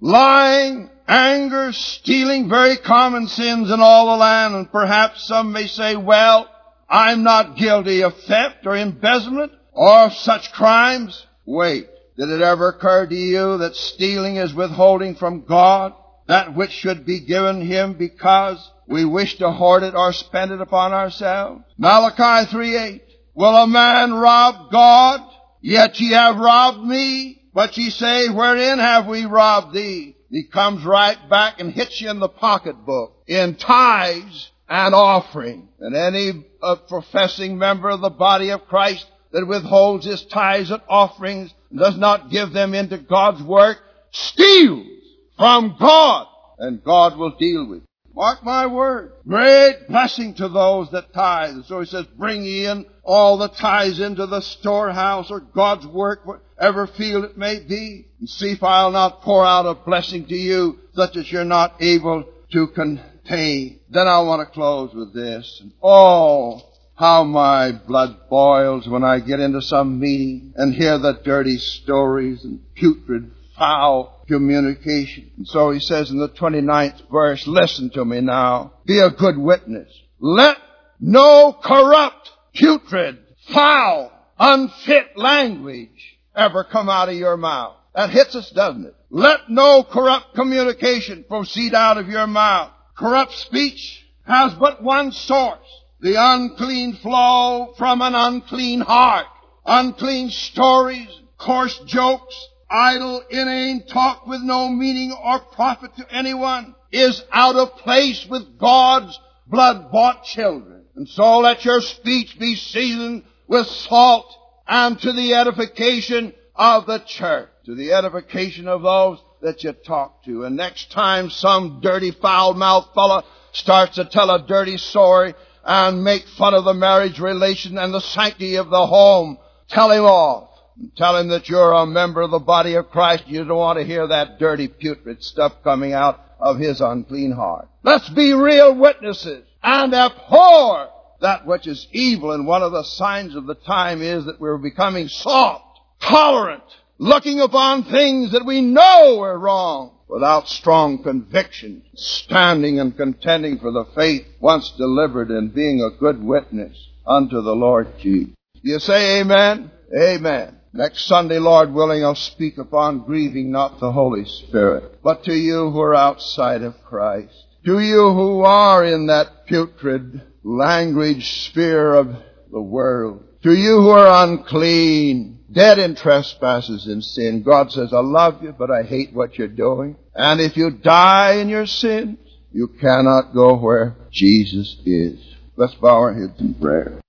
Lying, 0.00 0.90
anger, 1.06 1.72
stealing, 1.72 2.48
very 2.48 2.76
common 2.76 3.28
sins 3.28 3.70
in 3.70 3.80
all 3.80 4.06
the 4.06 4.16
land, 4.16 4.54
and 4.54 4.72
perhaps 4.72 5.26
some 5.28 5.52
may 5.52 5.66
say, 5.66 5.94
well, 5.96 6.48
I'm 6.88 7.22
not 7.22 7.56
guilty 7.56 8.02
of 8.02 8.16
theft 8.22 8.66
or 8.66 8.76
embezzlement 8.76 9.52
or 9.72 10.06
of 10.06 10.14
such 10.14 10.52
crimes. 10.52 11.24
Wait, 11.44 11.88
did 12.16 12.30
it 12.30 12.42
ever 12.42 12.70
occur 12.70 13.06
to 13.06 13.14
you 13.14 13.58
that 13.58 13.76
stealing 13.76 14.36
is 14.36 14.54
withholding 14.54 15.14
from 15.14 15.44
God 15.44 15.94
that 16.32 16.54
which 16.54 16.70
should 16.70 17.04
be 17.04 17.20
given 17.20 17.60
him 17.60 17.92
because 17.92 18.58
we 18.88 19.04
wish 19.04 19.36
to 19.36 19.50
hoard 19.50 19.82
it 19.82 19.94
or 19.94 20.14
spend 20.14 20.50
it 20.50 20.62
upon 20.62 20.94
ourselves. 20.94 21.62
Malachi 21.76 22.50
3:8. 22.50 23.02
Will 23.34 23.54
a 23.54 23.66
man 23.66 24.14
rob 24.14 24.70
God? 24.70 25.20
Yet 25.60 26.00
ye 26.00 26.12
have 26.12 26.38
robbed 26.38 26.82
me. 26.82 27.42
But 27.52 27.76
ye 27.76 27.90
say, 27.90 28.30
wherein 28.30 28.78
have 28.78 29.06
we 29.06 29.26
robbed 29.26 29.74
thee? 29.74 30.16
He 30.30 30.44
comes 30.44 30.82
right 30.86 31.18
back 31.28 31.60
and 31.60 31.70
hits 31.70 32.00
you 32.00 32.08
in 32.08 32.18
the 32.18 32.30
pocketbook 32.30 33.24
in 33.26 33.56
tithes 33.56 34.50
and 34.70 34.94
offering. 34.94 35.68
And 35.80 35.94
any 35.94 36.46
uh, 36.62 36.76
professing 36.88 37.58
member 37.58 37.90
of 37.90 38.00
the 38.00 38.08
body 38.08 38.48
of 38.48 38.66
Christ 38.68 39.06
that 39.32 39.46
withholds 39.46 40.06
his 40.06 40.24
tithes 40.24 40.70
and 40.70 40.80
offerings 40.88 41.52
and 41.68 41.78
does 41.78 41.98
not 41.98 42.30
give 42.30 42.54
them 42.54 42.72
into 42.72 42.96
God's 42.96 43.42
work 43.42 43.76
steals 44.12 45.01
from 45.36 45.76
God 45.78 46.26
and 46.58 46.82
God 46.82 47.16
will 47.16 47.36
deal 47.38 47.68
with. 47.68 47.82
Mark 48.14 48.44
my 48.44 48.66
word. 48.66 49.12
Great 49.26 49.88
blessing 49.88 50.34
to 50.34 50.48
those 50.48 50.90
that 50.90 51.14
tithe. 51.14 51.64
So 51.66 51.80
he 51.80 51.86
says, 51.86 52.06
bring 52.18 52.44
in 52.44 52.84
all 53.02 53.38
the 53.38 53.48
tithes 53.48 54.00
into 54.00 54.26
the 54.26 54.42
storehouse 54.42 55.30
or 55.30 55.40
God's 55.40 55.86
work, 55.86 56.26
whatever 56.26 56.86
field 56.86 57.24
it 57.24 57.38
may 57.38 57.60
be, 57.60 58.06
and 58.20 58.28
see 58.28 58.52
if 58.52 58.62
I'll 58.62 58.90
not 58.90 59.22
pour 59.22 59.44
out 59.44 59.64
a 59.64 59.74
blessing 59.74 60.26
to 60.26 60.36
you 60.36 60.78
such 60.94 61.16
as 61.16 61.32
you're 61.32 61.44
not 61.44 61.76
able 61.80 62.24
to 62.52 62.66
contain. 62.68 63.80
Then 63.88 64.06
I 64.06 64.20
want 64.20 64.46
to 64.46 64.52
close 64.52 64.92
with 64.94 65.14
this. 65.14 65.60
And 65.62 65.72
oh, 65.82 66.60
how 66.94 67.24
my 67.24 67.72
blood 67.72 68.28
boils 68.28 68.86
when 68.86 69.04
I 69.04 69.20
get 69.20 69.40
into 69.40 69.62
some 69.62 69.98
meeting 69.98 70.52
and 70.56 70.74
hear 70.74 70.98
the 70.98 71.14
dirty 71.24 71.56
stories 71.56 72.44
and 72.44 72.60
putrid, 72.74 73.30
foul 73.58 74.24
communication. 74.28 75.30
And 75.36 75.46
so 75.46 75.70
he 75.70 75.80
says 75.80 76.10
in 76.10 76.18
the 76.18 76.28
29th 76.28 77.10
verse, 77.10 77.46
listen 77.46 77.90
to 77.90 78.04
me 78.04 78.20
now. 78.20 78.74
Be 78.86 78.98
a 78.98 79.10
good 79.10 79.36
witness. 79.38 79.88
Let 80.20 80.56
no 81.00 81.56
corrupt, 81.62 82.30
putrid, 82.54 83.18
foul, 83.48 84.12
unfit 84.38 85.16
language 85.16 86.18
ever 86.34 86.64
come 86.64 86.88
out 86.88 87.08
of 87.08 87.16
your 87.16 87.36
mouth. 87.36 87.76
That 87.94 88.10
hits 88.10 88.34
us, 88.34 88.50
doesn't 88.50 88.86
it? 88.86 88.94
Let 89.10 89.50
no 89.50 89.82
corrupt 89.82 90.34
communication 90.34 91.24
proceed 91.28 91.74
out 91.74 91.98
of 91.98 92.08
your 92.08 92.26
mouth. 92.26 92.70
Corrupt 92.96 93.32
speech 93.32 94.02
has 94.26 94.54
but 94.54 94.82
one 94.82 95.12
source. 95.12 95.58
The 96.00 96.14
unclean 96.18 96.94
flow 96.94 97.74
from 97.76 98.00
an 98.00 98.14
unclean 98.14 98.80
heart. 98.80 99.26
Unclean 99.66 100.30
stories, 100.30 101.08
coarse 101.38 101.78
jokes, 101.86 102.48
idle, 102.72 103.22
inane 103.30 103.84
talk 103.86 104.26
with 104.26 104.40
no 104.40 104.68
meaning 104.68 105.12
or 105.12 105.38
profit 105.38 105.94
to 105.96 106.14
anyone 106.14 106.74
is 106.90 107.22
out 107.30 107.56
of 107.56 107.76
place 107.76 108.26
with 108.28 108.58
God's 108.58 109.18
blood-bought 109.46 110.24
children. 110.24 110.84
And 110.96 111.08
so 111.08 111.38
let 111.38 111.64
your 111.64 111.80
speech 111.80 112.38
be 112.38 112.54
seasoned 112.54 113.24
with 113.46 113.66
salt 113.66 114.26
and 114.66 114.98
to 115.00 115.12
the 115.12 115.34
edification 115.34 116.32
of 116.54 116.86
the 116.86 116.98
church, 116.98 117.48
to 117.66 117.74
the 117.74 117.92
edification 117.92 118.68
of 118.68 118.82
those 118.82 119.18
that 119.42 119.64
you 119.64 119.72
talk 119.72 120.24
to. 120.24 120.44
And 120.44 120.56
next 120.56 120.90
time 120.90 121.30
some 121.30 121.80
dirty 121.82 122.10
foul-mouthed 122.10 122.94
fellow 122.94 123.22
starts 123.52 123.96
to 123.96 124.04
tell 124.04 124.30
a 124.30 124.46
dirty 124.46 124.78
story 124.78 125.34
and 125.64 126.04
make 126.04 126.26
fun 126.38 126.54
of 126.54 126.64
the 126.64 126.74
marriage 126.74 127.18
relation 127.18 127.78
and 127.78 127.92
the 127.92 128.00
sanctity 128.00 128.56
of 128.56 128.70
the 128.70 128.86
home, 128.86 129.38
tell 129.68 129.90
him 129.90 130.04
off. 130.04 130.48
Tell 130.96 131.16
him 131.16 131.28
that 131.28 131.48
you're 131.48 131.72
a 131.72 131.86
member 131.86 132.22
of 132.22 132.30
the 132.30 132.38
body 132.38 132.74
of 132.74 132.90
Christ. 132.90 133.24
You 133.26 133.44
don't 133.44 133.56
want 133.56 133.78
to 133.78 133.84
hear 133.84 134.06
that 134.06 134.38
dirty, 134.38 134.68
putrid 134.68 135.22
stuff 135.22 135.52
coming 135.62 135.92
out 135.92 136.20
of 136.40 136.58
his 136.58 136.80
unclean 136.80 137.32
heart. 137.32 137.68
Let's 137.82 138.08
be 138.10 138.32
real 138.32 138.74
witnesses 138.74 139.44
and 139.62 139.94
abhor 139.94 140.88
that 141.20 141.46
which 141.46 141.66
is 141.66 141.86
evil. 141.92 142.32
And 142.32 142.46
one 142.46 142.62
of 142.62 142.72
the 142.72 142.82
signs 142.82 143.34
of 143.34 143.46
the 143.46 143.54
time 143.54 144.02
is 144.02 144.26
that 144.26 144.40
we're 144.40 144.58
becoming 144.58 145.08
soft, 145.08 145.80
tolerant, 146.00 146.64
looking 146.98 147.40
upon 147.40 147.84
things 147.84 148.32
that 148.32 148.44
we 148.44 148.60
know 148.60 149.20
are 149.22 149.38
wrong 149.38 149.92
without 150.08 150.48
strong 150.48 151.02
conviction, 151.02 151.82
standing 151.94 152.78
and 152.78 152.96
contending 152.96 153.58
for 153.58 153.70
the 153.70 153.86
faith 153.94 154.26
once 154.40 154.70
delivered 154.76 155.30
and 155.30 155.54
being 155.54 155.80
a 155.80 155.98
good 155.98 156.22
witness 156.22 156.76
unto 157.06 157.40
the 157.40 157.54
Lord 157.54 157.88
Jesus. 157.98 158.34
You 158.60 158.78
say 158.78 159.20
amen? 159.20 159.70
Amen. 159.96 160.56
Next 160.74 161.04
Sunday, 161.06 161.38
Lord 161.38 161.72
willing, 161.74 162.02
I'll 162.02 162.14
speak 162.14 162.56
upon 162.56 163.04
grieving 163.04 163.50
not 163.50 163.78
the 163.78 163.92
Holy 163.92 164.24
Spirit, 164.24 165.00
but 165.02 165.24
to 165.24 165.34
you 165.34 165.70
who 165.70 165.80
are 165.80 165.94
outside 165.94 166.62
of 166.62 166.82
Christ. 166.82 167.34
To 167.66 167.78
you 167.78 168.12
who 168.12 168.40
are 168.40 168.82
in 168.82 169.06
that 169.08 169.46
putrid 169.46 170.22
language 170.42 171.46
sphere 171.46 171.94
of 171.94 172.16
the 172.50 172.60
world. 172.60 173.22
To 173.42 173.52
you 173.52 173.82
who 173.82 173.90
are 173.90 174.24
unclean, 174.24 175.40
dead 175.52 175.78
in 175.78 175.94
trespasses 175.94 176.86
and 176.86 177.04
sin. 177.04 177.42
God 177.42 177.70
says, 177.70 177.92
I 177.92 178.00
love 178.00 178.42
you, 178.42 178.52
but 178.52 178.70
I 178.70 178.82
hate 178.82 179.12
what 179.12 179.36
you're 179.36 179.48
doing. 179.48 179.96
And 180.14 180.40
if 180.40 180.56
you 180.56 180.70
die 180.70 181.34
in 181.34 181.50
your 181.50 181.66
sins, 181.66 182.18
you 182.50 182.68
cannot 182.80 183.34
go 183.34 183.56
where 183.56 183.96
Jesus 184.10 184.78
is. 184.86 185.18
Let's 185.56 185.74
bow 185.74 185.96
our 185.96 186.14
heads 186.14 186.40
in 186.40 186.54
prayer. 186.54 187.00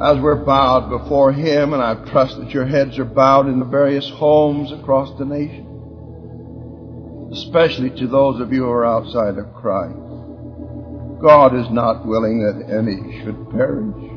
As 0.00 0.18
we're 0.18 0.44
bowed 0.44 0.90
before 0.90 1.32
Him, 1.32 1.72
and 1.72 1.82
I 1.82 1.94
trust 2.10 2.36
that 2.38 2.50
your 2.50 2.66
heads 2.66 2.98
are 2.98 3.04
bowed 3.04 3.46
in 3.46 3.60
the 3.60 3.64
various 3.64 4.08
homes 4.10 4.72
across 4.72 5.16
the 5.18 5.24
nation, 5.24 5.66
especially 7.32 7.90
to 7.90 8.08
those 8.08 8.40
of 8.40 8.52
you 8.52 8.64
who 8.64 8.70
are 8.70 8.84
outside 8.84 9.38
of 9.38 9.54
Christ. 9.54 9.96
God 11.22 11.54
is 11.54 11.70
not 11.70 12.04
willing 12.04 12.42
that 12.42 12.68
any 12.68 13.22
should 13.22 13.50
perish. 13.50 14.10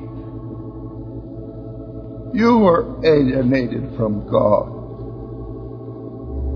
You 2.33 2.57
were 2.57 2.99
alienated 3.05 3.95
from 3.95 4.27
God, 4.29 4.67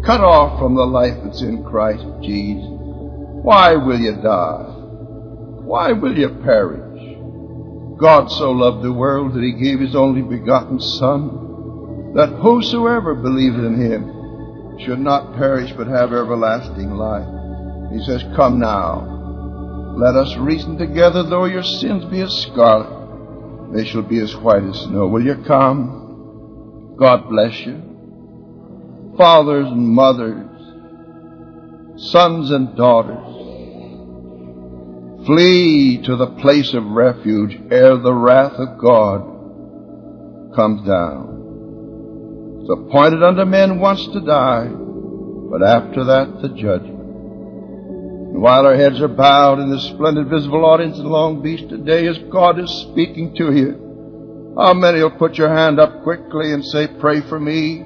cut 0.05 0.21
off 0.21 0.59
from 0.59 0.75
the 0.75 0.85
life 0.85 1.17
that's 1.23 1.41
in 1.41 1.63
Christ 1.63 2.03
Jesus. 2.21 2.67
Why 2.67 3.75
will 3.75 3.99
you 3.99 4.15
die? 4.21 4.65
Why 5.63 5.91
will 5.93 6.17
you 6.17 6.29
perish? 6.43 6.90
God 8.01 8.31
so 8.31 8.51
loved 8.51 8.83
the 8.83 8.91
world 8.91 9.33
that 9.33 9.43
he 9.43 9.53
gave 9.53 9.79
his 9.79 9.95
only 9.95 10.21
begotten 10.21 10.79
Son, 10.79 12.13
that 12.15 12.39
whosoever 12.41 13.13
believeth 13.15 13.63
in 13.63 13.79
him 13.79 14.79
should 14.79 14.99
not 14.99 15.35
perish 15.35 15.71
but 15.73 15.87
have 15.87 16.11
everlasting 16.11 16.91
life. 16.91 17.27
He 17.93 18.03
says, 18.03 18.23
Come 18.35 18.59
now, 18.59 19.93
let 19.97 20.15
us 20.15 20.35
reason 20.37 20.77
together, 20.77 21.23
though 21.23 21.45
your 21.45 21.63
sins 21.63 22.03
be 22.05 22.21
as 22.21 22.33
scarlet 22.33 23.01
they 23.73 23.85
shall 23.85 24.01
be 24.01 24.19
as 24.19 24.35
white 24.35 24.63
as 24.63 24.81
snow. 24.81 25.07
Will 25.07 25.25
you 25.25 25.35
come? 25.47 26.95
God 26.97 27.29
bless 27.29 27.57
you. 27.65 27.81
Fathers 29.17 29.67
and 29.67 29.87
mothers, 29.87 30.49
sons 32.11 32.51
and 32.51 32.75
daughters, 32.75 33.30
flee 35.25 36.01
to 36.03 36.15
the 36.15 36.27
place 36.41 36.73
of 36.73 36.83
refuge 36.85 37.57
ere 37.71 37.97
the 37.97 38.13
wrath 38.13 38.53
of 38.53 38.77
God 38.79 39.21
comes 40.55 40.87
down. 40.87 42.59
It's 42.61 42.69
appointed 42.69 43.23
unto 43.23 43.45
men 43.45 43.79
once 43.79 44.05
to 44.07 44.21
die, 44.21 44.67
but 44.69 45.63
after 45.63 46.03
that 46.05 46.41
the 46.41 46.49
judgment. 46.49 46.99
And 48.31 48.41
while 48.41 48.65
our 48.65 48.75
heads 48.75 49.01
are 49.01 49.07
bowed 49.07 49.59
in 49.59 49.69
this 49.71 49.87
splendid 49.87 50.27
visible 50.29 50.65
audience 50.65 50.97
in 50.97 51.05
Long 51.05 51.41
Beach 51.41 51.67
today, 51.67 52.07
as 52.07 52.17
God 52.31 52.59
is 52.59 52.69
speaking 52.69 53.35
to 53.35 53.53
you, 53.53 54.53
how 54.57 54.73
many 54.73 55.01
will 55.01 55.11
put 55.11 55.37
your 55.37 55.53
hand 55.53 55.79
up 55.79 56.03
quickly 56.03 56.51
and 56.51 56.63
say, 56.65 56.87
Pray 56.99 57.21
for 57.21 57.39
me? 57.39 57.85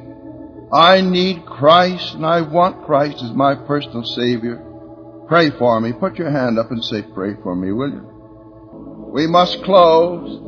I 0.71 1.01
need 1.01 1.45
Christ 1.45 2.15
and 2.15 2.25
I 2.25 2.41
want 2.41 2.85
Christ 2.85 3.23
as 3.23 3.31
my 3.31 3.55
personal 3.55 4.03
Savior. 4.03 4.64
Pray 5.27 5.49
for 5.57 5.79
me. 5.81 5.91
Put 5.93 6.17
your 6.17 6.29
hand 6.29 6.59
up 6.59 6.69
and 6.71 6.83
say, 6.83 7.01
Pray 7.01 7.35
for 7.41 7.55
me, 7.55 7.71
will 7.71 7.89
you? 7.89 9.09
We 9.11 9.27
must 9.27 9.63
close. 9.63 10.39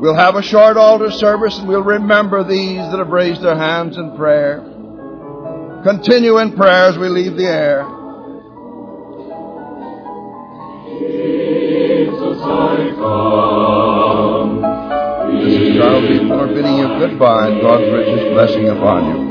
We'll 0.00 0.14
have 0.14 0.36
a 0.36 0.42
short 0.42 0.76
altar 0.76 1.10
service 1.10 1.58
and 1.58 1.68
we'll 1.68 1.82
remember 1.82 2.44
these 2.44 2.78
that 2.78 2.98
have 2.98 3.08
raised 3.08 3.42
their 3.42 3.56
hands 3.56 3.96
in 3.96 4.16
prayer. 4.16 4.60
Continue 5.82 6.38
in 6.38 6.52
prayer 6.56 6.86
as 6.86 6.96
we 6.96 7.08
leave 7.08 7.36
the 7.36 7.46
air. 7.46 7.84
Jesus, 11.00 12.40
I 12.40 12.92
come. 12.96 14.62
Mr. 15.34 15.76
Charles 15.78 16.04
E. 16.04 16.54
Bidding 16.54 16.76
you 16.78 16.88
goodbye 16.98 17.48
and 17.48 17.60
God's 17.60 17.92
richest 17.92 18.32
blessing 18.32 18.68
upon 18.68 19.04
you. 19.06 19.28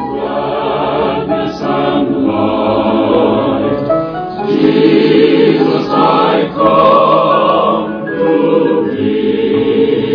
Jesus, 4.59 5.87
I 5.89 6.49
come 6.55 8.05
to 8.07 8.95
thee. 8.95 10.06